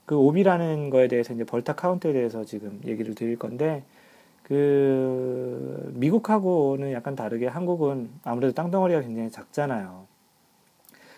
그 0.06 0.16
오비라는 0.16 0.90
거에 0.90 1.08
대해서 1.08 1.34
이제 1.34 1.44
벌타 1.44 1.76
카운트에 1.76 2.14
대해서 2.14 2.46
지금 2.46 2.80
얘기를 2.86 3.16
드릴 3.16 3.38
건데 3.38 3.84
그 4.44 5.92
미국하고는 5.96 6.92
약간 6.92 7.16
다르게 7.16 7.48
한국은 7.48 8.10
아무래도 8.24 8.54
땅덩어리가 8.54 9.02
굉장히 9.02 9.32
작잖아요. 9.32 10.06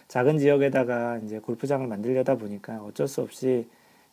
작은 0.08 0.40
지역에다가 0.40 1.18
이제 1.18 1.40
골프장을 1.40 1.86
만들려다 1.86 2.36
보니까 2.36 2.82
어쩔 2.84 3.08
수 3.08 3.22
없이 3.22 3.68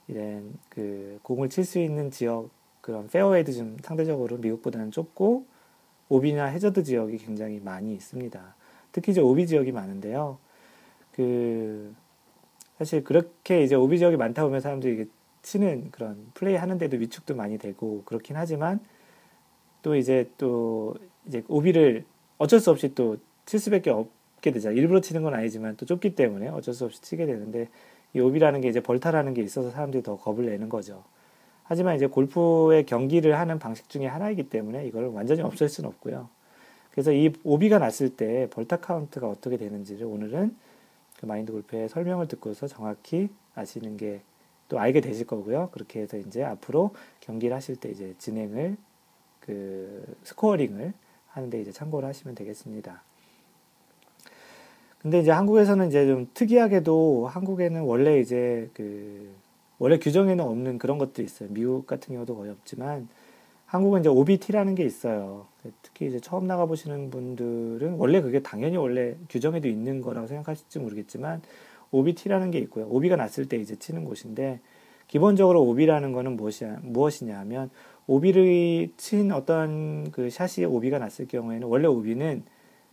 이런 0.08 0.52
그 0.68 1.20
공을 1.22 1.48
칠 1.48 1.64
수 1.64 1.78
있는 1.78 2.10
지역 2.10 2.50
그런 2.80 3.06
페어웨이도 3.08 3.52
좀 3.52 3.76
상대적으로 3.82 4.36
미국보다는 4.38 4.90
좁고 4.90 5.46
오비나 6.08 6.46
해저드 6.46 6.82
지역이 6.82 7.18
굉장히 7.18 7.60
많이 7.60 7.94
있습니다. 7.94 8.54
특히 8.92 9.12
이제 9.12 9.20
오비 9.20 9.46
지역이 9.46 9.72
많은데요. 9.72 10.38
그 11.12 11.94
사실 12.78 13.04
그렇게 13.04 13.62
이제 13.62 13.74
오비 13.74 13.98
지역이 13.98 14.16
많다 14.16 14.44
보면 14.44 14.60
사람들이 14.60 14.94
이게 14.94 15.06
치는 15.42 15.90
그런 15.90 16.30
플레이 16.34 16.56
하는데도 16.56 16.96
위축도 16.96 17.34
많이 17.34 17.58
되고 17.58 18.02
그렇긴 18.04 18.36
하지만 18.36 18.80
또 19.82 19.96
이제 19.96 20.30
또 20.38 20.94
이제 21.26 21.42
오비를 21.48 22.04
어쩔 22.38 22.60
수 22.60 22.70
없이 22.70 22.94
또 22.94 23.16
칠 23.46 23.60
수밖에 23.60 23.90
없게 23.90 24.50
되죠. 24.52 24.70
일부러 24.70 25.00
치는 25.00 25.22
건 25.22 25.34
아니지만 25.34 25.76
또 25.76 25.86
좁기 25.86 26.14
때문에 26.14 26.48
어쩔 26.48 26.74
수 26.74 26.84
없이 26.84 27.00
치게 27.02 27.26
되는데 27.26 27.68
이 28.14 28.20
오비라는 28.20 28.60
게 28.60 28.68
이제 28.68 28.80
벌타라는 28.80 29.34
게 29.34 29.42
있어서 29.42 29.70
사람들이 29.70 30.02
더 30.02 30.16
겁을 30.16 30.46
내는 30.46 30.68
거죠. 30.68 31.04
하지만 31.64 31.96
이제 31.96 32.06
골프의 32.06 32.86
경기를 32.86 33.38
하는 33.38 33.58
방식 33.58 33.88
중에 33.88 34.06
하나이기 34.06 34.48
때문에 34.48 34.86
이걸 34.86 35.06
완전히 35.06 35.42
없앨 35.42 35.68
수는 35.68 35.88
없고요. 35.88 36.28
그래서 36.92 37.12
이 37.12 37.32
오비가 37.42 37.78
났을 37.78 38.10
때 38.10 38.48
벌타 38.50 38.76
카운트가 38.76 39.28
어떻게 39.28 39.56
되는지를 39.56 40.06
오늘은 40.06 40.56
그 41.18 41.26
마인드 41.26 41.52
골프의 41.52 41.88
설명을 41.88 42.28
듣고서 42.28 42.66
정확히 42.66 43.28
아시는 43.54 43.96
게 43.96 44.22
또 44.68 44.78
알게 44.78 45.00
되실 45.00 45.26
거고요. 45.26 45.68
그렇게 45.72 46.00
해서 46.00 46.16
이제 46.16 46.42
앞으로 46.42 46.90
경기를 47.20 47.54
하실 47.54 47.76
때 47.76 47.90
이제 47.90 48.14
진행을 48.18 48.76
그 49.40 50.16
스코어링을 50.24 50.92
하는데 51.28 51.60
이제 51.60 51.70
참고를 51.70 52.08
하시면 52.08 52.34
되겠습니다. 52.34 53.02
근데 55.00 55.20
이제 55.20 55.30
한국에서는 55.30 55.88
이제 55.88 56.06
좀 56.06 56.30
특이하게도 56.32 57.26
한국에는 57.28 57.82
원래 57.82 58.18
이제 58.20 58.70
그 58.72 59.34
원래 59.78 59.98
규정에는 59.98 60.44
없는 60.44 60.78
그런 60.78 60.98
것들이 60.98 61.24
있어요. 61.24 61.48
미국 61.50 61.86
같은 61.86 62.14
경우도 62.14 62.36
거의 62.36 62.50
없지만 62.50 63.08
한국은 63.66 64.00
이제 64.00 64.08
OBT라는 64.08 64.74
게 64.74 64.84
있어요. 64.84 65.46
특히 65.82 66.06
이제 66.06 66.20
처음 66.20 66.46
나가 66.46 66.66
보시는 66.66 67.10
분들은 67.10 67.94
원래 67.94 68.20
그게 68.20 68.40
당연히 68.40 68.76
원래 68.76 69.16
규정에도 69.28 69.68
있는 69.68 70.00
거라고 70.00 70.26
생각하실지 70.26 70.78
모르겠지만 70.78 71.42
OBT라는 71.90 72.50
게 72.50 72.58
있고요. 72.60 72.86
OB가 72.88 73.16
났을 73.16 73.48
때 73.48 73.56
이제 73.56 73.76
치는 73.76 74.04
곳인데 74.04 74.60
기본적으로 75.08 75.62
OB라는 75.64 76.12
거는 76.12 76.36
무엇이, 76.36 76.64
무엇이냐 76.82 77.38
하면 77.40 77.70
OB를 78.06 78.90
친 78.96 79.32
어떤 79.32 80.10
그 80.10 80.30
샷이 80.30 80.66
OB가 80.66 80.98
났을 80.98 81.26
경우에는 81.26 81.66
원래 81.66 81.86
OB는 81.88 82.44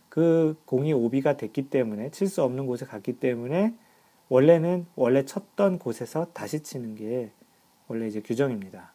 그 0.08 0.56
공이 0.66 0.92
오비가 0.92 1.36
됐기 1.36 1.70
때문에 1.70 2.10
칠 2.10 2.28
수 2.28 2.42
없는 2.42 2.66
곳에 2.66 2.84
갔기 2.84 3.14
때문에 3.14 3.74
원래는 4.32 4.86
원래 4.96 5.26
쳤던 5.26 5.78
곳에서 5.78 6.26
다시 6.32 6.62
치는 6.62 6.94
게 6.94 7.30
원래 7.86 8.06
이제 8.06 8.22
규정입니다. 8.22 8.90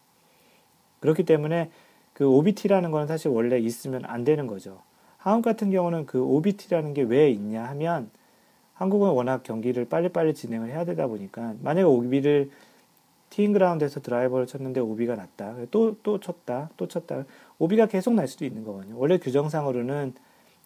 그렇기 1.00 1.26
때문에 1.26 1.70
그 2.14 2.28
OBT라는 2.28 2.90
거는 2.90 3.06
사실 3.06 3.30
원래 3.30 3.60
있으면 3.60 4.04
안 4.06 4.24
되는 4.24 4.48
거죠. 4.48 4.82
한국 5.20 5.44
같은 5.46 5.70
경우는 5.70 6.08
그 6.08 6.24
OBT라는 6.24 6.96
게 6.96 7.04
왜 7.04 7.30
있냐 7.30 7.66
하면 7.66 8.10
한국은 8.74 9.10
워낙 9.12 9.44
경기를 9.44 9.86
빨리빨리 9.86 10.34
진행을 10.34 10.70
해야 10.70 10.86
되다 10.86 11.06
보니까 11.06 11.54
만약에 11.62 11.84
OB를 11.84 12.50
티잉 13.30 13.54
그라운드에서 13.54 14.00
드라이버를 14.02 14.48
쳤는데 14.48 14.80
오비가 14.80 15.14
났다. 15.16 15.58
또, 15.70 15.98
또 16.02 16.20
쳤다. 16.20 16.72
또 16.78 16.88
쳤다. 16.88 17.26
오비가 17.60 17.86
계속 17.86 18.16
날 18.16 18.28
수도 18.28 18.44
있는 18.44 18.64
거거든요. 18.64 18.98
원래 18.98 19.20
규정상으로는 19.20 20.16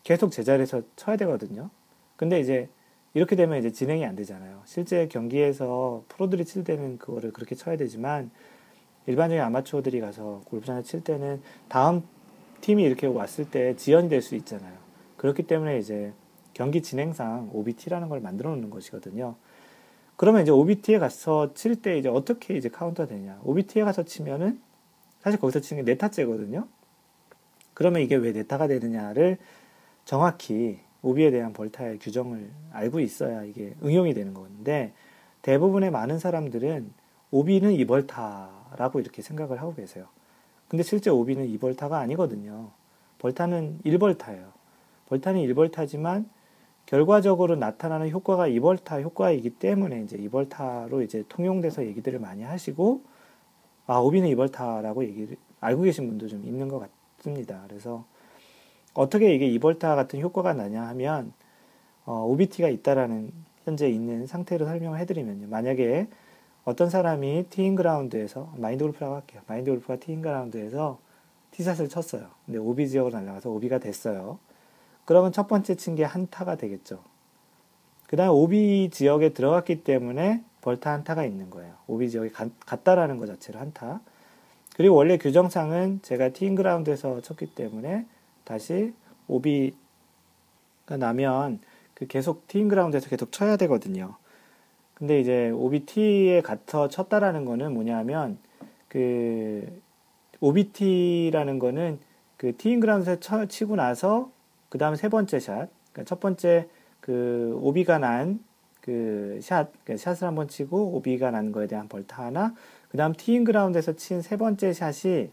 계속 0.06 0.32
제자리에서 0.32 0.82
쳐야 0.96 1.18
되거든요. 1.18 1.70
근데 2.16 2.40
이제 2.40 2.70
이렇게 3.14 3.36
되면 3.36 3.58
이제 3.60 3.72
진행이 3.72 4.06
안 4.06 4.16
되잖아요. 4.16 4.62
실제 4.66 5.08
경기에서 5.08 6.04
프로들이 6.08 6.46
칠 6.46 6.64
때는 6.64 6.98
그거를 6.98 7.34
그렇게 7.34 7.56
쳐야 7.56 7.76
되지만 7.78 8.32
일반적인 9.08 9.42
아마추어들이 9.44 10.00
가서 10.00 10.42
골프장에 10.46 10.84
칠 10.84 11.04
때는 11.04 11.42
다음 11.68 12.04
팀이 12.62 12.84
이렇게 12.84 13.08
왔을 13.08 13.50
때 13.50 13.76
지연이 13.76 14.08
될 14.08 14.22
수 14.22 14.36
있잖아요. 14.36 14.78
그렇기 15.18 15.44
때문에 15.44 15.78
이제 15.80 16.14
경기 16.54 16.82
진행상 16.82 17.50
OB 17.54 17.63
tee라는 17.63 18.08
걸 18.10 18.22
만들어 18.22 18.52
놓는 18.52 18.70
것이거든요. 18.70 19.36
그러면 20.16 20.44
이제 20.44 20.52
OB 20.52 20.68
tee에 20.68 21.00
가서 21.00 21.54
칠 21.54 21.82
때 21.82 21.98
이제 21.98 22.08
어떻게 22.08 22.56
이제 22.56 22.70
카운트 22.70 23.08
되냐. 23.08 23.40
OB 23.44 23.57
tee에 23.57 23.84
가서 23.84 24.04
치면은 24.04 24.62
사실 25.22 25.40
거기서 25.40 25.60
치는 25.60 25.84
게 25.84 25.92
네타째거든요. 25.92 26.68
그러면 27.74 28.02
이게 28.02 28.16
왜 28.16 28.32
네타가 28.32 28.68
되느냐를 28.68 29.38
정확히 30.06 30.80
오비에 31.04 31.32
대한 31.32 31.54
벌타의 31.54 32.00
규정을 32.00 32.52
알고 32.72 33.00
있어야 33.00 33.44
이게 33.44 33.76
응용이 33.84 34.14
되는 34.14 34.34
건데 34.34 34.94
대부분의 35.42 35.92
많은 35.92 36.20
사람들은 36.20 36.94
오비는 37.32 37.74
이벌타라고 37.74 39.00
이렇게 39.00 39.22
생각을 39.22 39.62
하고 39.62 39.74
계세요. 39.74 40.06
근데 40.68 40.84
실제 40.84 41.10
오비는 41.10 41.48
이벌타가 41.50 41.98
아니거든요. 42.00 42.70
벌타는 43.20 43.80
1벌타예요. 43.86 44.52
벌타는 45.08 45.42
1벌타지만 45.42 46.26
결과적으로 46.86 47.56
나타나는 47.56 48.10
효과가 48.10 48.48
이벌타 48.48 49.02
효과이기 49.02 49.52
때문에 49.52 50.04
이제 50.04 50.18
이벌타로 50.18 51.02
이제 51.04 51.24
통용돼서 51.30 51.86
얘기들을 51.86 52.20
많이 52.20 52.44
하시고 52.44 53.02
아 53.88 53.98
오비는 53.98 54.30
이벌타라고 54.30 55.06
얘기를 55.06 55.38
알고 55.60 55.84
계신 55.84 56.08
분도 56.08 56.28
좀 56.28 56.44
있는 56.46 56.68
것 56.68 56.88
같습니다. 57.18 57.64
그래서 57.68 58.06
어떻게 58.94 59.34
이게 59.34 59.48
이벌타 59.48 59.96
같은 59.96 60.20
효과가 60.22 60.54
나냐 60.54 60.88
하면 60.90 61.34
어, 62.06 62.26
OBT가 62.28 62.68
있다라는 62.70 63.32
현재 63.64 63.90
있는 63.90 64.26
상태로 64.28 64.66
설명을 64.66 65.00
해드리면요. 65.00 65.48
만약에 65.48 66.08
어떤 66.66 66.90
사람이 66.90 67.46
teeing 67.50 67.76
ground에서 67.76 68.54
마인드 68.58 68.84
골프라고 68.84 69.16
할게요. 69.16 69.42
마인드 69.48 69.70
골프가 69.72 69.96
teeing 69.98 70.22
ground에서 70.22 71.00
티샷을 71.52 71.90
쳤어요. 71.90 72.28
근데 72.46 72.60
오비 72.60 72.88
지역으로 72.90 73.18
날아가서 73.20 73.50
오비가 73.50 73.78
됐어요. 73.80 74.40
그러면 75.06 75.32
첫 75.32 75.48
번째 75.48 75.76
친 75.76 75.96
게 75.96 76.04
한타가 76.04 76.56
되겠죠. 76.56 77.00
그 78.08 78.16
다음에 78.16 78.30
오비 78.32 78.90
지역에 78.92 79.30
들어갔기 79.30 79.84
때문에 79.84 80.44
벌타 80.62 80.92
한타가 80.92 81.26
있는 81.26 81.50
거예요. 81.50 81.74
오비 81.88 82.10
지역에 82.10 82.30
가, 82.30 82.48
갔다라는 82.66 83.18
것 83.18 83.26
자체로 83.28 83.60
한타. 83.60 84.02
그리고 84.76 84.96
원래 84.96 85.18
규정상은 85.18 86.00
제가 86.04 86.30
teeing 86.30 86.56
ground에서 86.56 87.22
쳤기 87.22 87.48
때문에 87.56 88.06
다시 88.52 88.94
오비가 89.28 89.78
나면 91.00 91.60
그 91.94 92.06
계속 92.08 92.48
teeing 92.48 92.68
ground에서 92.68 93.10
계속 93.10 93.32
쳐야 93.32 93.56
되거든요. 93.56 94.16
근데 94.94 95.20
이제 95.22 95.50
OB 95.52 95.82
tee에 95.82 96.42
가서 96.42 96.90
쳤다라는 96.90 97.46
거는 97.46 97.74
뭐냐면 97.74 98.38
그 98.90 99.82
OB 100.42 100.63
tee라는 100.63 101.60
거는 101.60 102.00
그 102.36 102.58
teeing 102.58 102.82
ground에서 102.82 103.46
치고 103.48 103.78
나서 103.78 104.32
그 104.70 104.78
다음 104.78 104.96
세 104.96 105.08
번째 105.08 105.40
샷, 105.40 105.70
그러니까 105.94 106.04
첫 106.06 106.20
번째 106.20 106.68
그 107.00 107.58
오비가 107.62 108.00
난 108.00 108.52
그 108.82 109.38
샷, 109.42 109.70
그 109.86 109.96
샷을 109.96 110.28
한번 110.28 110.48
치고 110.48 110.96
오비가 110.96 111.32
난 111.32 111.52
거에 111.52 111.68
대한 111.68 111.88
벌타 111.88 112.26
하나, 112.26 112.56
그 112.90 112.98
다음 112.98 113.14
teeing 113.14 113.44
ground에서 113.44 113.94
친 113.94 114.22
세 114.22 114.38
번째 114.38 114.74
샷이 114.74 115.30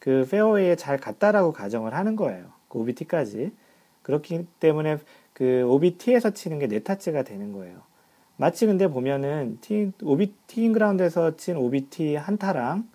그 0.00 0.26
페어웨이에 0.28 0.74
잘 0.76 0.96
갔다라고 0.98 1.52
가정을 1.52 1.94
하는 1.94 2.16
거예요. 2.16 2.46
그 2.68 2.80
OB 2.80 2.93
tee까지. 2.93 3.52
그렇기 4.02 4.46
때문에 4.58 4.98
그 5.32 5.62
OBT에서 5.68 6.30
치는 6.30 6.58
게 6.58 6.66
네타치가 6.66 7.22
되는 7.22 7.52
거예요. 7.52 7.82
마치 8.36 8.66
근데 8.66 8.88
보면은 8.88 9.58
티, 9.60 9.92
OB, 10.02 10.34
티인 10.48 10.72
그라운드에서 10.72 11.36
친 11.36 11.56
OBT 11.56 12.16
한 12.16 12.38
타랑 12.38 12.88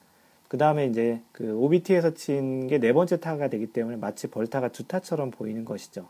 그 0.48 0.58
다음에 0.58 0.86
이제 0.88 1.22
그 1.32 1.56
OBT에서 1.56 2.14
친 2.16 2.68
게 2.68 2.80
네 2.80 2.94
번째 2.94 3.20
타가 3.20 3.48
되기 3.50 3.68
때문에 3.68 3.98
마치 3.98 4.28
벌타가 4.28 4.70
두 4.70 4.84
타처럼 4.84 5.32
보이는 5.32 5.64
것이죠. 5.64 6.08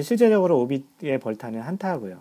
실제적으로 0.00 0.60
OB의 0.60 1.18
벌타는 1.20 1.60
한 1.60 1.78
타고요. 1.78 2.20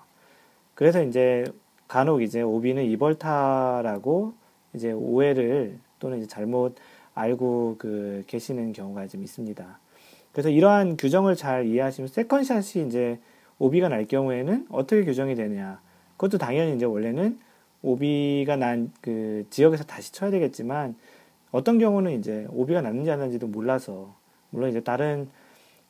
그래서 0.76 1.04
이제 1.04 1.46
간혹 1.88 2.22
이제 2.22 2.42
OB는 2.42 2.86
이벌타라고 2.86 4.34
이제 4.74 4.92
오해를 4.92 5.78
또는 6.00 6.20
이제 6.20 6.28
잘못 6.28 6.76
알고 7.18 7.76
그 7.80 8.24
계시는 8.28 8.74
경우가 8.74 9.08
좀 9.08 9.24
있습니다. 9.24 9.80
그래서 10.32 10.50
이러한 10.50 10.98
규정을 10.98 11.36
잘 11.36 11.66
이해하시면 11.66 12.10
second 12.10 12.51
샷이 12.51 12.86
이제 12.88 13.20
오비가 13.60 13.90
날 13.90 14.06
경우에는 14.06 14.68
어떻게 14.70 15.04
규정이 15.04 15.36
되느냐. 15.36 15.82
그것도 16.12 16.38
당연히 16.38 16.76
이제 16.76 16.86
원래는 16.86 17.40
오비가 17.82 18.56
난 18.56 18.92
그 19.02 19.46
지역에서 19.50 19.84
다시 19.84 20.12
쳐야 20.12 20.30
되겠지만 20.32 20.96
어떤 21.52 21.80
경우는 21.80 22.20
이제 22.20 22.46
오비가 22.52 22.82
났는지 22.82 23.10
안 23.10 23.20
났는지도 23.20 23.48
몰라서 23.48 24.14
물론 24.50 24.70
이제 24.70 24.82
다른 24.82 25.30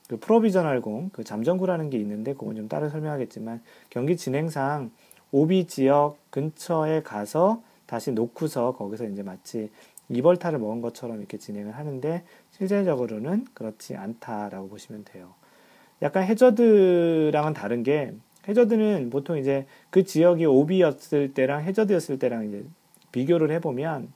그 0.07 0.17
provisional 0.17 0.79
공, 0.81 1.09
그 1.11 1.23
잠정구라는 1.23 1.89
게 1.89 1.97
있는데 1.97 2.33
그건 2.33 2.55
좀 2.55 2.69
따로 2.69 2.89
설명하겠지만 2.89 3.61
경기 3.89 4.15
진행상 4.15 4.91
오비 5.31 5.67
지역 5.67 6.17
근처에 6.29 7.01
가서 7.03 7.61
다시 7.85 8.11
놓고서 8.11 8.73
거기서 8.73 9.05
이제 9.05 9.23
마치 9.23 9.69
이벌타를 10.09 10.59
먹은 10.59 10.81
것처럼 10.81 11.19
이렇게 11.19 11.37
진행을 11.37 11.75
하는데 11.75 12.23
실제적으로는 12.51 13.45
그렇지 13.53 13.95
않다라고 13.95 14.69
보시면 14.69 15.03
돼요. 15.05 15.33
약간 16.01 16.23
해저드랑은 16.23 17.53
다른 17.53 17.83
게 17.83 18.13
해저드는 18.47 19.09
보통 19.09 19.37
이제 19.37 19.65
그 19.89 20.03
지역이 20.03 20.45
오비였을 20.45 21.33
때랑 21.33 21.63
해저드였을 21.63 22.19
때랑 22.19 22.47
이제 22.47 22.63
비교를 23.11 23.51
해보면 23.51 24.13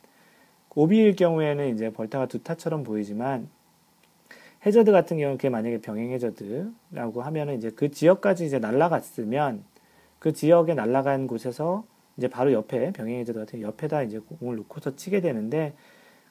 오비일 0.75 1.15
경우에는 1.15 1.73
이제 1.73 1.91
벌타가 1.91 2.27
두 2.27 2.39
타처럼 2.39 2.83
보이지만 2.83 3.49
해저드 4.65 4.91
같은 4.91 5.17
경우는 5.17 5.37
그게 5.37 5.49
만약에 5.49 5.81
병행 5.81 6.11
해저드라고 6.11 7.23
하면은 7.23 7.57
이제 7.57 7.71
그 7.71 7.91
지역까지 7.91 8.45
이제 8.45 8.59
날아갔으면 8.59 9.63
그 10.19 10.33
지역에 10.33 10.75
날아간 10.75 11.27
곳에서 11.27 11.83
이제 12.21 12.27
바로 12.27 12.53
옆에 12.53 12.91
병행 12.91 13.17
해저드 13.17 13.39
같은 13.39 13.61
옆에다 13.61 14.03
이제 14.03 14.19
공을 14.19 14.55
놓고서 14.57 14.95
치게 14.95 15.21
되는데 15.21 15.73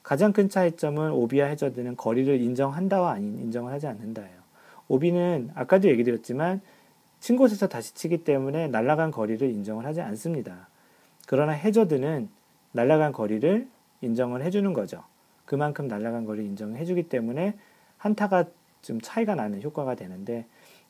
가장 0.03 0.31
큰 0.31 0.47
차이점은 0.47 1.11
오비와 1.11 1.47
해저드는 1.47 1.97
거리를 1.97 2.39
인정한다와 2.39 3.11
아닌 3.11 3.37
인정을 3.37 3.73
하지 3.73 3.87
않는다예요. 3.87 4.39
오비는 4.87 5.51
아까도 5.53 5.89
얘기 5.89 6.05
드렸지만 6.05 6.61
친 7.19 7.35
곳에서 7.35 7.67
다시 7.67 7.93
치기 7.93 8.23
때문에 8.23 8.69
날아간 8.69 9.11
거리를 9.11 9.47
인정을 9.49 9.85
하지 9.85 9.99
않습니다. 9.99 10.69
그러나 11.27 11.51
해저드는 11.51 12.29
날아간 12.71 13.11
거리를 13.11 13.67
인정을 13.99 14.43
해주는 14.43 14.71
거죠. 14.71 15.03
그만큼 15.43 15.89
날아간 15.89 16.23
거리를 16.23 16.47
인정해주기 16.51 17.09
때문에 17.09 17.55
한타가 17.97 18.45
좀 18.81 19.01
차이가 19.01 19.35
나는 19.35 19.61
효과가 19.61 19.95
되는데 19.95 20.45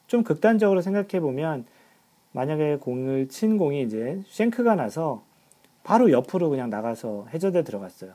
좀 0.06 0.24
극단적으로 0.24 0.82
생각해 0.82 1.20
보면 1.20 1.66
만약에 2.34 2.78
공을 2.78 3.28
친 3.28 3.58
공이 3.58 3.82
이제 3.84 4.22
쉔크가 4.28 4.76
나서 4.76 5.24
바로 5.84 6.12
옆으로 6.12 6.50
그냥 6.50 6.70
나가서 6.70 7.28
해저드에 7.34 7.64
들어갔어요. 7.64 8.14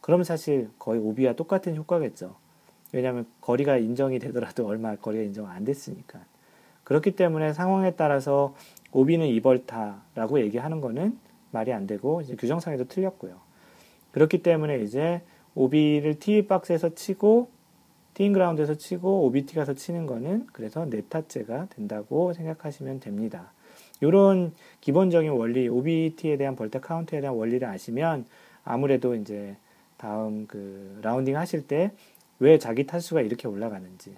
그러면 0.00 0.24
사실 0.24 0.68
거의 0.78 1.00
오비와 1.00 1.32
똑같은 1.32 1.74
효과겠죠. 1.76 2.36
왜냐하면 2.92 3.26
거리가 3.40 3.78
인정이 3.78 4.18
되더라도 4.18 4.66
얼마 4.66 4.94
거리가 4.96 5.24
인정 5.24 5.48
안 5.48 5.64
됐으니까. 5.64 6.20
그렇기 6.84 7.16
때문에 7.16 7.52
상황에 7.52 7.92
따라서 7.92 8.54
오비는 8.92 9.26
이벌타라고 9.26 10.40
얘기하는 10.40 10.80
거는 10.80 11.18
말이 11.50 11.72
안 11.72 11.86
되고 11.86 12.20
이제 12.20 12.36
규정상에도 12.36 12.84
틀렸고요. 12.84 13.40
그렇기 14.12 14.42
때문에 14.42 14.78
이제 14.78 15.22
오비를 15.54 16.18
티 16.20 16.46
박스에서 16.46 16.94
치고 16.94 17.48
teeing 18.14 18.32
ground에서 18.32 18.76
치고 18.76 19.26
OB 19.26 19.37
tee 19.37 19.54
가서 19.56 19.74
치는 19.74 20.06
거는 20.06 20.46
그래서 20.52 20.86
네타째가 20.86 21.66
된다고 21.70 22.32
생각하시면 22.32 23.00
됩니다. 23.00 23.52
이런 24.00 24.52
기본적인 24.80 25.30
원리, 25.30 25.68
OB 25.68 25.91
tee에 25.91 26.36
대한 26.36 26.56
벌타 26.56 26.80
카운트에 26.80 27.20
대한 27.20 27.36
원리를 27.36 27.66
아시면 27.66 28.26
아무래도 28.64 29.14
이제 29.14 29.56
다음 29.96 30.46
그 30.46 30.98
라운딩 31.02 31.36
하실 31.36 31.66
때 31.66 31.92
왜 32.38 32.58
자기 32.58 32.86
타수가 32.86 33.22
이렇게 33.22 33.48
올라가는지 33.48 34.16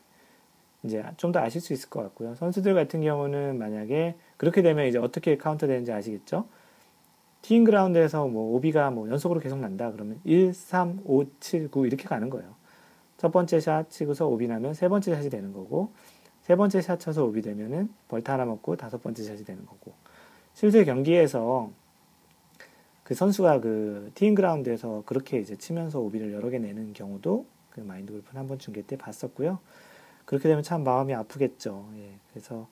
이제 0.83 1.05
좀 1.17 1.33
더 1.33 1.41
아실 1.41 1.61
수 1.61 1.73
있을 1.73 1.91
것 1.91 2.03
같고요. 2.03 2.35
선수들 2.35 2.75
같은 2.75 3.01
경우는 3.03 3.59
만약에 3.59 4.17
그렇게 4.37 4.62
되면 4.62 4.87
이제 4.87 4.99
어떻게 4.99 5.37
카운트 5.37 5.66
되는지 5.67 5.93
아시겠죠? 5.93 6.47
teeing 7.42 7.64
ground에서 7.64 8.27
뭐 8.27 8.55
오비가 8.57 8.91
뭐 8.91 9.09
연속으로 9.09 9.41
계속 9.41 9.59
난다 9.61 9.93
그러면 9.93 10.21
1, 10.25 10.53
3, 10.53 11.01
5, 11.05 11.25
7, 11.41 11.71
9 11.71 11.87
이렇게 11.87 12.05
가는 12.05 12.31
거예요. 12.31 12.55
첫 13.17 13.33
번째 13.33 13.61
샷 13.61 13.91
치고서 13.91 14.27
오비 14.29 14.47
나면 14.49 14.75
세 14.75 14.88
번째 14.88 15.14
샷이 15.14 15.31
되는 15.31 15.53
거고 15.53 15.93
세 16.49 16.57
번째 16.57 16.81
샷 16.81 16.99
쳐서 16.99 17.27
오비 17.27 17.43
되면은 17.43 17.91
벌타 18.09 18.33
하나 18.33 18.47
먹고 18.47 18.75
다섯 18.77 19.03
번째 19.03 19.23
샷이 19.23 19.45
되는 19.45 19.67
거고 19.67 19.93
실제 20.55 20.83
경기에서 20.83 21.71
그 23.05 23.15
선수가 23.15 23.61
그 23.61 24.11
티잉 24.14 24.35
그라운드에서 24.35 25.03
그렇게 25.05 25.41
이제 25.41 25.57
치면서 25.57 26.01
오비를 26.01 26.33
여러 26.33 26.49
개 26.49 26.59
내는 26.59 26.95
경우도 26.95 27.45
그 27.69 27.81
마인드 27.81 28.13
골프는 28.13 28.41
한번 28.41 28.59
중계 28.59 28.81
때 28.81 28.97
봤었고요. 28.97 29.59
그렇게 30.25 30.49
되면 30.49 30.63
참 30.63 30.85
마음이 30.85 31.13
아프겠죠. 31.13 31.87
예, 31.97 32.13
그래서 32.31 32.67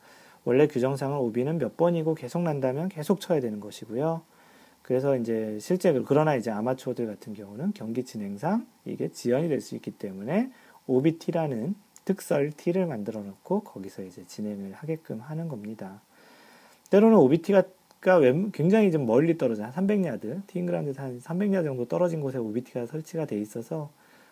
원래 0.47 0.67
규정상은 0.67 1.19
오비는 1.19 1.59
몇 1.59 1.77
번이고 1.77 2.15
계속 2.15 2.41
난다면 2.41 2.89
계속 2.89 3.21
쳐야 3.21 3.41
되는 3.41 3.61
것이고요. 3.61 4.23
그래서 4.81 5.19
이제 5.19 5.59
실제 5.61 5.93
그러나 6.07 6.35
이제 6.35 6.51
아마추어들 6.51 7.07
같은 7.07 7.35
경우는 7.35 7.75
경기 7.75 8.05
진행상 8.05 8.67
이게 8.87 9.09
지연이 9.09 9.49
될 9.51 9.61
수 9.61 9.75
있기 9.75 9.91
때문에 9.91 10.51
OBT라는 10.87 11.75
특설 12.07 12.53
T를 12.53 12.87
만들어 12.87 13.21
놓고 13.21 13.61
거기서 13.61 14.03
이제 14.03 14.25
진행을 14.27 14.73
하게끔 14.73 15.21
하는 15.21 15.49
겁니다. 15.49 16.01
때로는 16.89 17.19
OBT가 17.19 17.65
굉장히 18.53 18.93
좀 18.93 19.05
멀리 19.05 19.37
떨어져 19.37 19.65
한 19.65 19.73
300야드, 19.73 20.47
티잉그라운드에서 20.47 21.03
한 21.03 21.21
300야드 21.21 21.65
정도 21.65 21.85
떨어진 21.87 22.21
곳에 22.21 22.39
OBT가 22.39 22.87
설치가 22.87 23.27
돼 23.27 23.39
있어서 23.41 23.91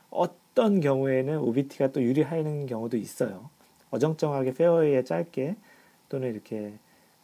어떤 0.08 0.80
경우에는 0.80 1.38
OBT가 1.38 1.88
또 1.88 2.00
유리하는 2.00 2.66
경우도 2.66 2.96
있어요. 2.96 3.50
어정쩡하게 3.90 4.54
페어웨이에 4.54 5.02
짧게 5.02 5.56
또는 6.08 6.32
이렇게 6.32 6.74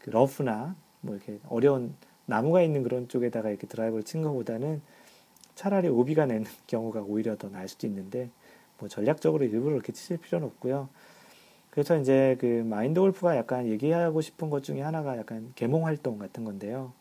그 0.01 0.11
러프나 0.11 0.75
뭐 1.01 1.15
이렇게 1.15 1.39
어려운 1.49 1.95
나무가 2.27 2.63
있는 2.63 2.83
그런 2.83 3.07
쪽에다가 3.07 3.51
이렇게 3.51 3.69
드라이버를 3.69 4.03
친 4.03 4.23
것보다는 4.23 4.83
차라리 5.55 5.89
오비가 5.89 6.27
내는 6.27 6.47
경우가 6.67 7.03
오히려 7.03 7.37
더 7.37 7.49
나을 7.49 7.69
수도 7.69 7.87
있는데 7.87 8.31
뭐 8.81 8.89
전략적으로 8.89 9.45
일부러 9.45 9.75
이렇게 9.75 9.93
치실 9.93 10.17
필요는 10.17 10.47
없고요. 10.49 10.89
그래서 11.71 11.97
이제 11.97 12.37
그 12.41 12.47
마인드 12.47 13.01
골프가 13.01 13.37
약간 13.37 13.67
얘기하고 13.67 14.21
싶은 14.21 14.51
것 14.51 14.65
중에 14.65 14.81
하나가 14.81 15.17
약간 15.17 15.53
개몽 15.55 15.87
활동 15.87 16.19
같은 16.19 16.45
건데요. 16.45 16.93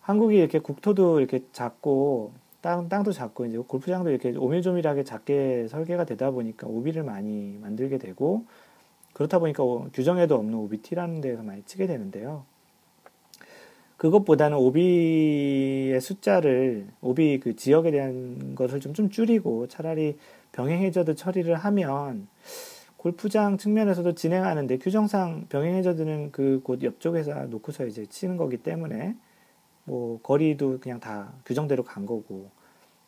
한국이 0.00 0.36
이렇게 0.36 0.58
국토도 0.58 1.20
이렇게 1.20 1.40
작고 1.52 2.32
땅, 2.60 2.88
땅도 2.88 3.12
작고 3.12 3.44
이제 3.46 3.58
골프장도 3.58 4.10
이렇게 4.10 4.30
오밀조밀하게 4.30 5.04
작게 5.04 5.68
설계가 5.68 6.04
되다 6.04 6.30
보니까 6.30 6.66
오비를 6.66 7.02
많이 7.02 7.58
만들게 7.60 7.98
되고 7.98 8.46
그렇다 9.12 9.38
보니까 9.38 9.62
규정에도 9.92 10.34
없는 10.36 10.54
OBT라는 10.54 11.20
데서 11.20 11.42
많이 11.42 11.62
치게 11.64 11.86
되는데요. 11.86 12.44
그것보다는 13.96 14.56
오비의 14.58 16.00
숫자를 16.00 16.88
오비 17.00 17.38
그 17.40 17.54
지역에 17.56 17.90
대한 17.90 18.54
것을 18.54 18.80
좀, 18.80 18.92
좀 18.92 19.08
줄이고 19.08 19.68
차라리 19.68 20.18
병행 20.54 20.82
해저드 20.82 21.16
처리를 21.16 21.56
하면 21.56 22.28
골프장 22.96 23.58
측면에서도 23.58 24.14
진행하는데 24.14 24.78
규정상 24.78 25.46
병행 25.48 25.74
해저드는 25.74 26.30
그 26.32 26.60
곳 26.62 26.82
옆쪽에서 26.82 27.46
놓고서 27.46 27.86
이제 27.86 28.06
치는 28.06 28.36
거기 28.36 28.56
때문에 28.56 29.16
뭐 29.84 30.20
거리도 30.22 30.78
그냥 30.80 31.00
다 31.00 31.32
규정대로 31.44 31.82
간 31.82 32.06
거고 32.06 32.50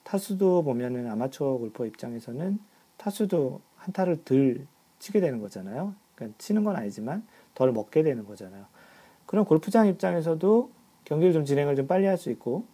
타수도 0.02 0.62
보면은 0.64 1.09
아마추어 1.11 1.56
골퍼 1.59 1.87
입장에서는 1.87 2.59
타수도 2.96 3.61
한 3.76 3.92
타를 3.92 4.24
덜 4.24 4.66
치게 4.98 5.20
되는 5.20 5.40
거잖아요. 5.40 5.94
그러니까 6.16 6.37
치는 6.38 6.64
건 6.64 6.74
아니지만 6.76 7.24
덜 7.54 7.72
먹게 7.72 8.02
되는 8.02 8.24
거잖아요. 8.26 8.66
그럼 9.24 9.44
골프장 9.44 9.87
입장에서도 9.87 10.70
경기를 11.04 11.32
좀 11.32 11.44
진행을 11.44 11.76
좀 11.76 11.87
빨리 11.87 12.06
할 12.06 12.18
수 12.18 12.30
있고 12.30 12.64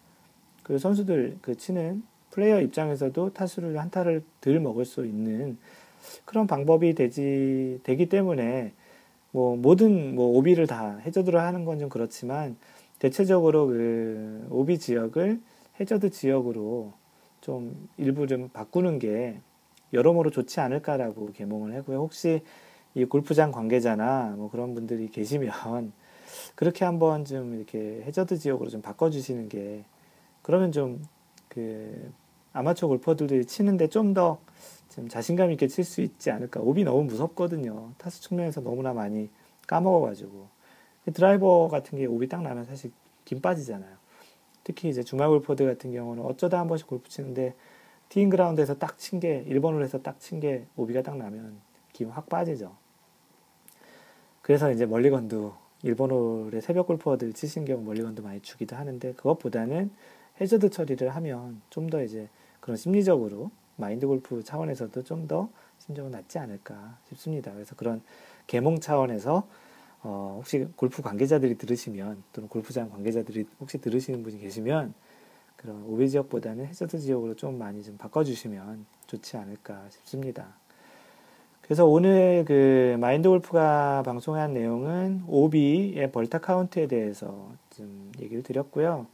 그 0.63 0.79
선수들 0.79 1.39
그 1.43 1.57
치는 1.57 2.03
플레이어 2.33 2.63
입장에서도 2.63 3.33
타수를 3.35 3.79
한 3.79 3.91
타를 3.91 4.23
덜 4.41 4.59
먹을 4.59 4.85
수 4.85 5.07
있는 5.07 5.59
그런 6.25 6.47
방법이 6.47 6.95
되지 6.95 7.81
되기 7.85 8.09
때문에 8.09 8.73
뭐 9.31 9.57
모든 9.57 10.15
뭐 10.15 10.37
오비를 10.39 10.67
다 10.67 10.99
해저드로 11.07 11.39
하는 11.39 11.65
건 11.65 11.79
좀 11.79 11.89
그렇지만 11.89 12.57
대체적으로 12.99 13.67
그 13.67 14.47
오비 14.51 14.79
지역을 14.79 15.41
해저드 15.81 16.11
지역으로 16.11 16.93
좀 17.41 17.89
일부 17.99 18.27
좀 18.27 18.49
바꾸는 18.49 18.99
게 18.99 19.39
여러모로 19.93 20.31
좋지 20.31 20.61
않을까라고 20.61 21.33
개몽을 21.33 21.75
하고요. 21.77 21.99
혹시 21.99 22.41
이 22.95 23.05
골프장 23.05 23.53
관계자나 23.53 24.35
뭐 24.37 24.51
그런 24.51 24.75
분들이 24.75 25.09
계시면 25.09 25.93
그렇게 26.55 26.85
한번 26.85 27.25
좀 27.25 27.57
이렇게 27.57 28.03
해저드 28.07 28.39
지역으로 28.39 28.71
좀 28.71 28.81
바꿔주시는 28.81 29.49
게 29.51 29.85
그러면 30.43 30.73
좀 30.73 31.03
그 31.53 32.11
아마추어 32.53 32.89
골퍼들이 32.89 33.45
치는데 33.47 33.89
좀 33.89 34.15
더 34.15 34.39
좀 34.95 35.09
자신감 35.09 35.51
있게 35.53 35.69
칠 35.69 35.85
수 35.85 36.03
있지 36.03 36.31
않을까. 36.31 36.61
오비 36.61 36.85
너무 36.85 37.05
무섭거든요. 37.05 37.93
타수 37.97 38.21
측면에서 38.23 38.61
너무나 38.61 38.93
많이 38.93 39.31
까먹어가지고 39.67 40.49
드라이버 41.15 41.69
같은 41.69 41.97
게 41.99 42.05
오비 42.05 42.29
딱 42.29 42.43
나면 42.43 42.67
사실 42.67 42.93
김 43.25 43.41
빠지잖아요. 43.41 43.97
특히 44.65 44.91
이제 44.91 45.03
주말 45.03 45.29
골퍼들 45.31 45.67
같은 45.67 45.93
경우는 45.93 46.23
어쩌다 46.25 46.61
한 46.61 46.69
번씩 46.69 46.87
골프 46.87 47.09
치는데 47.09 47.55
티인 48.11 48.29
그라운드에서 48.29 48.75
딱 48.79 48.99
친 48.99 49.19
게, 49.19 49.45
1번으로 49.49 49.83
해서 49.83 49.97
딱 50.03 50.21
친 50.21 50.41
게 50.41 50.67
오비가 50.77 51.01
딱 51.03 51.17
나면 51.17 51.57
김 51.95 52.11
확 52.11 52.29
빠지죠. 52.29 52.77
그래서 54.43 54.71
이제 54.71 54.85
멀리건도 54.87 55.55
일본어의 55.83 56.61
새벽 56.61 56.87
골퍼들 56.87 57.33
치신 57.33 57.65
경우 57.65 57.83
멀리건도 57.83 58.23
많이 58.23 58.41
주기도 58.41 58.77
하는데 58.77 59.13
그것보다는 59.15 59.91
해저드 60.41 60.71
처리를 60.71 61.09
하면 61.17 61.63
좀 61.71 61.89
더 61.89 62.03
이제 62.03 62.29
그런 62.63 62.79
심리적으로 62.79 63.51
마인드 63.77 64.07
골프 64.07 64.43
차원에서도 64.43 65.03
좀 65.05 65.27
더 65.27 65.51
심적으로 65.85 66.13
낫지 66.13 66.39
않을까 66.39 66.97
싶습니다. 67.09 67.53
그래서 67.53 67.75
그런 67.75 68.01
개몽 68.47 68.79
차원에서 68.79 69.47
어 70.05 70.35
혹시 70.39 70.67
골프 70.77 71.03
관계자들이 71.03 71.59
들으시면 71.59 72.23
또는 72.33 72.49
골프장 72.49 72.89
관계자들이 72.91 73.47
혹시 73.61 73.79
들으시는 73.79 74.23
분이 74.23 74.39
계시면 74.39 74.95
그런 75.57 75.85
오비 75.85 76.09
지역보다는 76.11 76.67
해저드 76.67 76.99
지역으로 76.99 77.35
좀 77.35 77.59
많이 77.59 77.83
좀 77.83 77.97
바꿔주시면 77.97 78.87
좋지 79.07 79.37
않을까 79.37 79.83
싶습니다. 79.91 80.47
그래서 81.63 81.87
오늘 81.87 82.45
그 82.47 82.97
마인드 83.01 83.29
골프가 83.29 84.03
방송한 84.05 84.55
내용은 84.55 85.23
오비의 85.27 86.13
벌타 86.13 86.39
카운트에 86.39 86.87
대해서 86.87 87.51
좀 87.71 88.13
얘기를 88.21 88.43
드렸고요. 88.43 89.07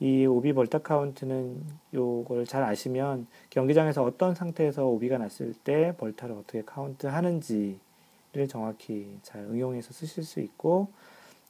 이 0.00 0.26
오비 0.26 0.52
벌타 0.52 0.78
카운트는 0.78 1.60
요걸 1.94 2.46
잘 2.46 2.62
아시면 2.62 3.26
경기장에서 3.50 4.04
어떤 4.04 4.34
상태에서 4.34 4.86
오비가 4.86 5.18
났을 5.18 5.54
때 5.64 5.94
벌타를 5.98 6.36
어떻게 6.36 6.62
카운트 6.64 7.06
하는지를 7.06 8.48
정확히 8.48 9.18
잘 9.22 9.42
응용해서 9.42 9.92
쓰실 9.92 10.22
수 10.24 10.40
있고 10.40 10.88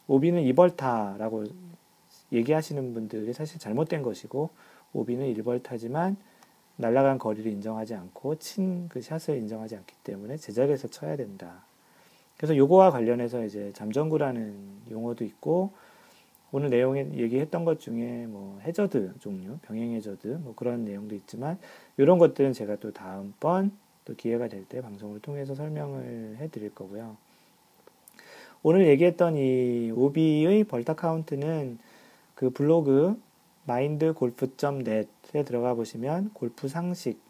오비는 0.06 0.42
이벌타라고 0.44 1.44
얘기하시는 2.32 2.94
분들이 2.94 3.32
사실 3.34 3.58
잘못된 3.58 4.02
것이고 4.02 4.48
오비는 4.94 5.26
일벌타지만 5.26 6.16
날아간 6.76 7.18
거리를 7.18 7.50
인정하지 7.50 7.94
않고 7.94 8.36
친 8.36 8.88
그 8.88 9.02
샷을 9.02 9.36
인정하지 9.36 9.76
않기 9.76 9.94
때문에 10.04 10.36
제자리에서 10.36 10.88
쳐야 10.88 11.16
된다. 11.16 11.64
그래서 12.36 12.56
요거와 12.56 12.90
관련해서 12.92 13.44
이제 13.44 13.72
잠정구라는 13.74 14.54
용어도 14.90 15.24
있고 15.24 15.72
오늘 16.50 16.70
내용에 16.70 17.10
얘기했던 17.14 17.64
것 17.64 17.78
중에 17.80 18.26
뭐 18.26 18.58
해저드 18.62 19.14
종류, 19.20 19.58
병행 19.62 19.92
해저드 19.92 20.26
뭐 20.42 20.54
그런 20.54 20.84
내용도 20.84 21.14
있지만 21.14 21.58
이런 21.96 22.18
것들은 22.18 22.52
제가 22.52 22.76
또 22.76 22.92
다음번 22.92 23.72
또 24.04 24.14
기회가 24.14 24.48
될 24.48 24.64
때 24.64 24.80
방송을 24.80 25.20
통해서 25.20 25.54
설명을 25.54 26.36
해 26.38 26.48
드릴 26.48 26.74
거고요. 26.74 27.16
오늘 28.62 28.88
얘기했던 28.88 29.36
이 29.36 29.92
오비의 29.94 30.64
벌타 30.64 30.94
카운트는 30.94 31.78
그 32.34 32.50
블로그 32.50 33.20
마인드골프.net에 33.66 35.44
들어가 35.44 35.74
보시면 35.74 36.30
골프 36.32 36.68
상식 36.68 37.20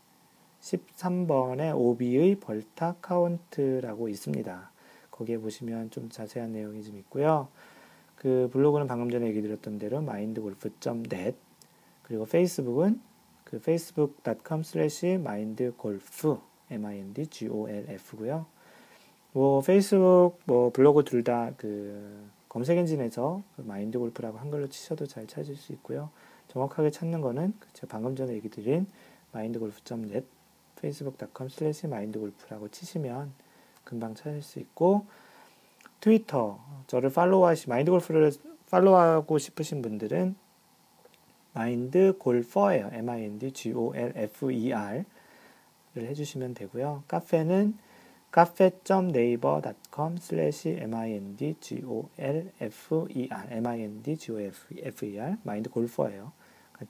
13번의 0.61 1.77
오비의 1.77 2.37
벌타 2.37 2.97
카운트라고 3.01 4.09
있습니다. 4.09 4.71
거기에 5.11 5.39
보시면 5.39 5.91
좀 5.91 6.09
자세한 6.09 6.53
내용이 6.53 6.83
좀 6.85 6.97
있고요. 6.99 7.49
그 8.19 8.49
블로그는 8.53 8.87
방금 8.87 9.11
전에 9.11 9.27
얘기 9.29 9.41
드렸던 9.43 9.79
대로 9.79 9.99
mindgolf.net 9.99 11.37
그리고 12.03 12.27
페이스북은 12.27 13.01
그 13.45 13.57
facebook.com 13.57 14.61
slash 14.61 15.07
mindgolf 15.07 16.37
m-i-n-d-g-o-l-f고요. 16.71 18.47
뭐 19.33 19.61
페이스북 19.61 20.39
뭐 20.45 20.71
블로그 20.71 21.05
둘 21.05 21.23
다 21.23 21.53
그 21.57 22.29
검색 22.49 22.79
엔진에서 22.79 23.43
그 23.57 23.63
마인드 23.63 23.99
골프라고 23.99 24.39
한글로 24.39 24.69
치셔도 24.69 25.07
잘 25.07 25.27
찾을 25.27 25.55
수 25.55 25.73
있고요. 25.75 26.11
정확하게 26.49 26.91
찾는 26.91 27.21
거는 27.21 27.53
제가 27.75 27.89
방금 27.91 28.17
전에 28.17 28.33
얘기 28.33 28.49
드린 28.49 28.87
mindgolf.net 29.35 30.27
facebook.com 30.79 31.49
slash 31.51 31.87
mindgolf라고 31.87 32.69
치시면 32.69 33.33
금방 33.85 34.15
찾을 34.15 34.43
수 34.43 34.59
있고 34.59 35.07
트위터 36.01 36.59
저를 36.87 37.11
팔로우하시 37.11 37.69
마인드 37.69 37.91
골프를 37.91 38.33
팔로우하고 38.71 39.39
싶으신 39.39 39.83
분들은 39.83 40.37
마인드 41.55 42.17
골퍼예요. 42.19 42.91
M 42.93 43.09
I 43.09 43.25
N 43.25 43.39
D 43.39 43.53
G 43.53 43.73
O 43.73 43.95
L 43.95 44.13
F 44.15 44.53
E 44.53 44.73
R를 44.73 45.07
해주시면 45.97 46.55
되고요. 46.55 47.05
카페는 47.09 47.77
cafe.naver.com 48.33 50.17
slash 50.19 50.69
mindgolfer 50.69 52.53
마인드 55.43 55.71
골퍼예요. 55.71 56.33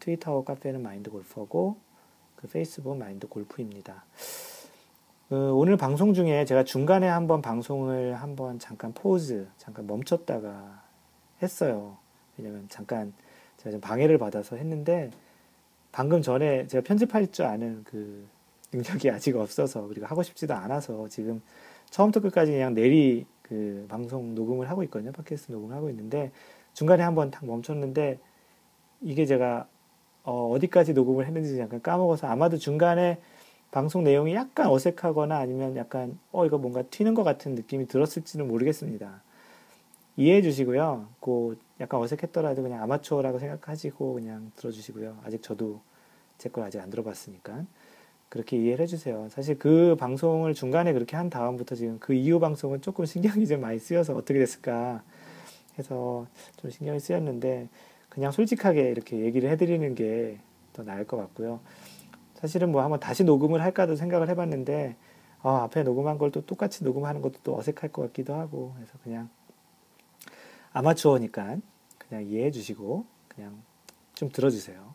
트위터하고 0.00 0.44
카페는 0.44 0.82
마인드 0.82 1.10
골퍼고 1.10 1.76
그 2.36 2.48
페이스북 2.48 2.96
마인드 2.96 3.26
골프입니다. 3.26 4.04
그 5.28 5.52
오늘 5.52 5.76
방송 5.76 6.14
중에 6.14 6.46
제가 6.46 6.64
중간에 6.64 7.06
한번 7.06 7.42
방송을 7.42 8.14
한번 8.14 8.58
잠깐 8.58 8.94
포즈, 8.94 9.46
잠깐 9.58 9.86
멈췄다가 9.86 10.82
했어요. 11.42 11.98
왜냐면 12.38 12.64
잠깐 12.70 13.12
제가 13.58 13.72
좀 13.72 13.80
방해를 13.82 14.16
받아서 14.16 14.56
했는데 14.56 15.10
방금 15.92 16.22
전에 16.22 16.66
제가 16.66 16.82
편집할 16.82 17.30
줄 17.30 17.44
아는 17.44 17.84
그 17.84 18.26
능력이 18.72 19.10
아직 19.12 19.36
없어서 19.36 19.86
그리고 19.86 20.06
하고 20.06 20.22
싶지도 20.22 20.54
않아서 20.54 21.08
지금 21.08 21.42
처음부터 21.90 22.20
끝까지 22.20 22.52
그냥 22.52 22.72
내리 22.72 23.26
그 23.42 23.84
방송 23.90 24.34
녹음을 24.34 24.70
하고 24.70 24.82
있거든요. 24.84 25.12
팟캐스트 25.12 25.52
녹음을 25.52 25.76
하고 25.76 25.90
있는데 25.90 26.32
중간에 26.72 27.02
한번 27.02 27.30
탁 27.30 27.44
멈췄는데 27.44 28.18
이게 29.02 29.26
제가 29.26 29.68
어, 30.22 30.50
어디까지 30.52 30.94
녹음을 30.94 31.26
했는지 31.26 31.54
잠깐 31.58 31.82
까먹어서 31.82 32.28
아마도 32.28 32.56
중간에 32.56 33.18
방송 33.70 34.02
내용이 34.04 34.34
약간 34.34 34.68
어색하거나 34.68 35.36
아니면 35.36 35.76
약간 35.76 36.18
어 36.32 36.46
이거 36.46 36.58
뭔가 36.58 36.82
튀는 36.82 37.14
것 37.14 37.22
같은 37.22 37.54
느낌이 37.54 37.86
들었을지는 37.86 38.48
모르겠습니다. 38.48 39.22
이해해 40.16 40.42
주시고요. 40.42 41.06
그 41.20 41.58
약간 41.80 42.00
어색했더라도 42.00 42.62
그냥 42.62 42.82
아마추어라고 42.82 43.38
생각하시고 43.38 44.14
그냥 44.14 44.50
들어주시고요. 44.56 45.18
아직 45.24 45.42
저도 45.42 45.80
제 46.38 46.48
걸 46.48 46.64
아직 46.64 46.80
안 46.80 46.90
들어봤으니까 46.90 47.64
그렇게 48.28 48.56
이해를 48.56 48.82
해주세요. 48.84 49.28
사실 49.30 49.58
그 49.58 49.96
방송을 49.98 50.54
중간에 50.54 50.92
그렇게 50.92 51.16
한 51.16 51.30
다음부터 51.30 51.74
지금 51.74 51.98
그 52.00 52.14
이후 52.14 52.38
방송은 52.40 52.80
조금 52.82 53.04
신경이 53.06 53.46
좀 53.46 53.60
많이 53.60 53.78
쓰여서 53.78 54.14
어떻게 54.14 54.38
됐을까 54.38 55.02
해서 55.78 56.26
좀 56.56 56.70
신경이 56.70 57.00
쓰였는데 57.00 57.68
그냥 58.08 58.32
솔직하게 58.32 58.90
이렇게 58.90 59.18
얘기를 59.20 59.50
해드리는 59.50 59.94
게 59.94 60.38
더 60.72 60.84
나을 60.84 61.04
것 61.04 61.16
같고요. 61.16 61.58
사실은 62.40 62.70
뭐 62.70 62.82
한번 62.82 63.00
다시 63.00 63.24
녹음을 63.24 63.60
할까도 63.62 63.96
생각을 63.96 64.28
해봤는데 64.28 64.96
아, 65.42 65.62
앞에 65.64 65.82
녹음한 65.82 66.18
걸 66.18 66.30
또 66.30 66.44
똑같이 66.44 66.84
녹음하는 66.84 67.20
것도 67.20 67.40
또 67.42 67.56
어색할 67.56 67.90
것 67.90 68.02
같기도 68.02 68.34
하고 68.34 68.72
그래서 68.76 68.92
그냥 69.02 69.28
아마추어니까 70.72 71.56
그냥 71.98 72.24
이해해 72.24 72.50
주시고 72.50 73.04
그냥 73.28 73.62
좀 74.14 74.30
들어주세요. 74.30 74.94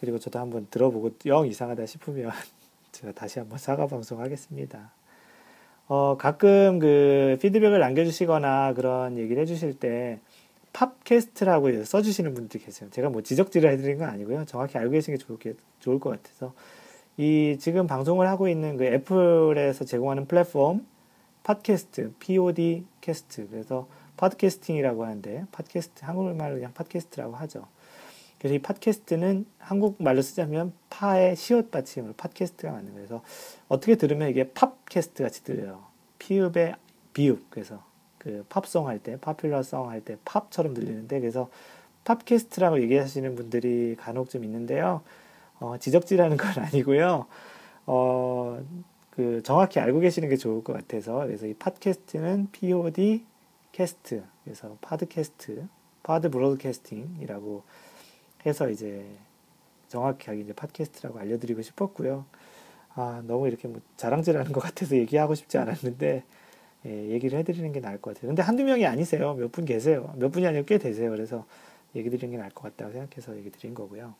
그리고 0.00 0.18
저도 0.18 0.38
한번 0.38 0.66
들어보고 0.70 1.12
영 1.26 1.46
이상하다 1.46 1.86
싶으면 1.86 2.30
제가 2.92 3.12
다시 3.12 3.38
한번 3.38 3.58
사과 3.58 3.86
방송하겠습니다. 3.86 4.92
어, 5.88 6.16
가끔 6.16 6.78
그 6.78 7.38
피드백을 7.40 7.78
남겨주시거나 7.78 8.74
그런 8.74 9.16
얘기를 9.18 9.40
해주실 9.42 9.78
때 9.78 10.20
팝캐스트라고 10.76 11.84
써주시는 11.84 12.34
분들이 12.34 12.62
계세요. 12.62 12.90
제가 12.90 13.08
뭐 13.08 13.22
지적질을 13.22 13.70
해드린 13.72 13.96
건 13.96 14.10
아니고요. 14.10 14.44
정확히 14.44 14.76
알고 14.76 14.92
계신 14.92 15.14
게 15.14 15.18
좋을, 15.18 15.38
좋을 15.80 15.98
것 15.98 16.10
같아서. 16.10 16.52
이 17.16 17.56
지금 17.58 17.86
방송을 17.86 18.28
하고 18.28 18.46
있는 18.46 18.76
그 18.76 18.84
애플에서 18.84 19.86
제공하는 19.86 20.26
플랫폼 20.26 20.86
팟캐스트, 21.44 22.14
POD 22.18 22.84
cast. 23.00 23.48
그래서 23.48 23.88
팟캐스팅이라고 24.18 25.04
하는데 25.04 25.46
팟캐스트 25.50 26.04
한국말로 26.04 26.56
그냥 26.56 26.74
팟캐스트라고 26.74 27.34
하죠. 27.36 27.66
그래서 28.38 28.54
이 28.56 28.58
팟캐스트는 28.58 29.46
한국말로 29.58 30.20
쓰자면 30.20 30.74
파의 30.90 31.36
시옷 31.36 31.70
받침으로 31.70 32.12
팟캐스트가 32.18 32.70
맞는 32.70 32.92
거예요. 32.92 33.06
그래서 33.06 33.22
어떻게 33.68 33.94
들으면 33.94 34.28
이게 34.28 34.50
팝캐스트 34.50 35.22
같이 35.22 35.42
들려요. 35.42 35.84
피읖에 36.18 36.74
비읍. 37.14 37.46
그래서 37.48 37.82
그 38.26 38.44
팝송 38.48 38.88
할 38.88 38.98
때, 38.98 39.16
popular 39.20 39.63
song 39.63 39.88
할 39.88 40.00
때 40.00 40.16
팝처럼 40.24 40.74
들리는데 40.74 41.20
그래서 41.20 41.48
팝캐스트라고 42.02 42.82
얘기하시는 42.82 43.36
분들이 43.36 43.94
간혹 43.96 44.30
좀 44.30 44.42
있는데요. 44.42 45.02
어, 45.60 45.76
지적질하는 45.78 46.36
건 46.36 46.50
아니고요. 46.64 47.26
어, 47.86 48.60
그 49.10 49.42
정확히 49.44 49.78
알고 49.78 50.00
계시는 50.00 50.28
게 50.28 50.36
좋을 50.36 50.64
것 50.64 50.72
같아서 50.72 51.24
그래서 51.24 51.46
이 51.46 51.54
팟캐스트는 51.54 52.48
POD 52.50 53.24
cast 53.70 54.24
그래서 54.42 54.76
podcast, 54.80 55.68
pod 56.02 56.28
broadcasting이라고 56.30 57.62
해서 58.44 58.68
이제 58.68 59.06
정확하게 59.86 60.40
이제 60.40 60.52
팟캐스트라고 60.52 61.20
알려드리고 61.20 61.62
싶었고요. 61.62 62.24
아 62.94 63.22
너무 63.24 63.46
이렇게 63.46 63.68
뭐 63.68 63.80
자랑질하는 63.96 64.50
것 64.50 64.60
같아서 64.60 64.96
얘기하고 64.96 65.36
싶지 65.36 65.58
않았는데 65.58 66.24
예, 66.86 67.08
얘기를 67.10 67.38
해드리는 67.38 67.72
게 67.72 67.80
나을 67.80 68.00
것 68.00 68.14
같아요. 68.14 68.28
근데 68.28 68.42
한두 68.42 68.64
명이 68.64 68.86
아니세요. 68.86 69.34
몇 69.34 69.50
분 69.52 69.64
계세요. 69.64 70.14
몇 70.16 70.30
분이 70.30 70.46
아니고 70.46 70.64
꽤 70.66 70.78
되세요. 70.78 71.10
그래서 71.10 71.44
얘기 71.94 72.10
드리는 72.10 72.30
게 72.30 72.36
나을 72.38 72.50
것 72.50 72.62
같다고 72.64 72.92
생각해서 72.92 73.36
얘기 73.36 73.50
드린 73.50 73.74
거고요. 73.74 74.14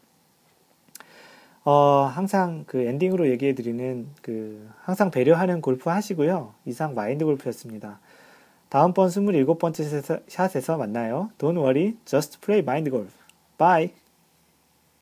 어, 1.65 2.11
항상 2.13 2.65
그 2.67 2.79
엔딩으로 2.83 3.29
얘기해 3.29 3.55
드리는 3.55 4.07
그 4.23 4.69
항상 4.83 5.11
배려하는 5.11 5.61
골프 5.61 5.91
하시고요. 5.91 6.55
이상 6.65 6.95
마인드 6.95 7.25
골프였습니다. 7.25 7.99
다음번 8.69 9.09
27번째 9.09 10.23
샷에서 10.29 10.77
만나요. 10.77 11.31
Don't 11.39 11.57
worry, 11.59 11.97
just 12.05 12.41
play 12.41 12.61
mind 12.63 12.91
golf. 12.91 13.13
Bye. 13.59 14.06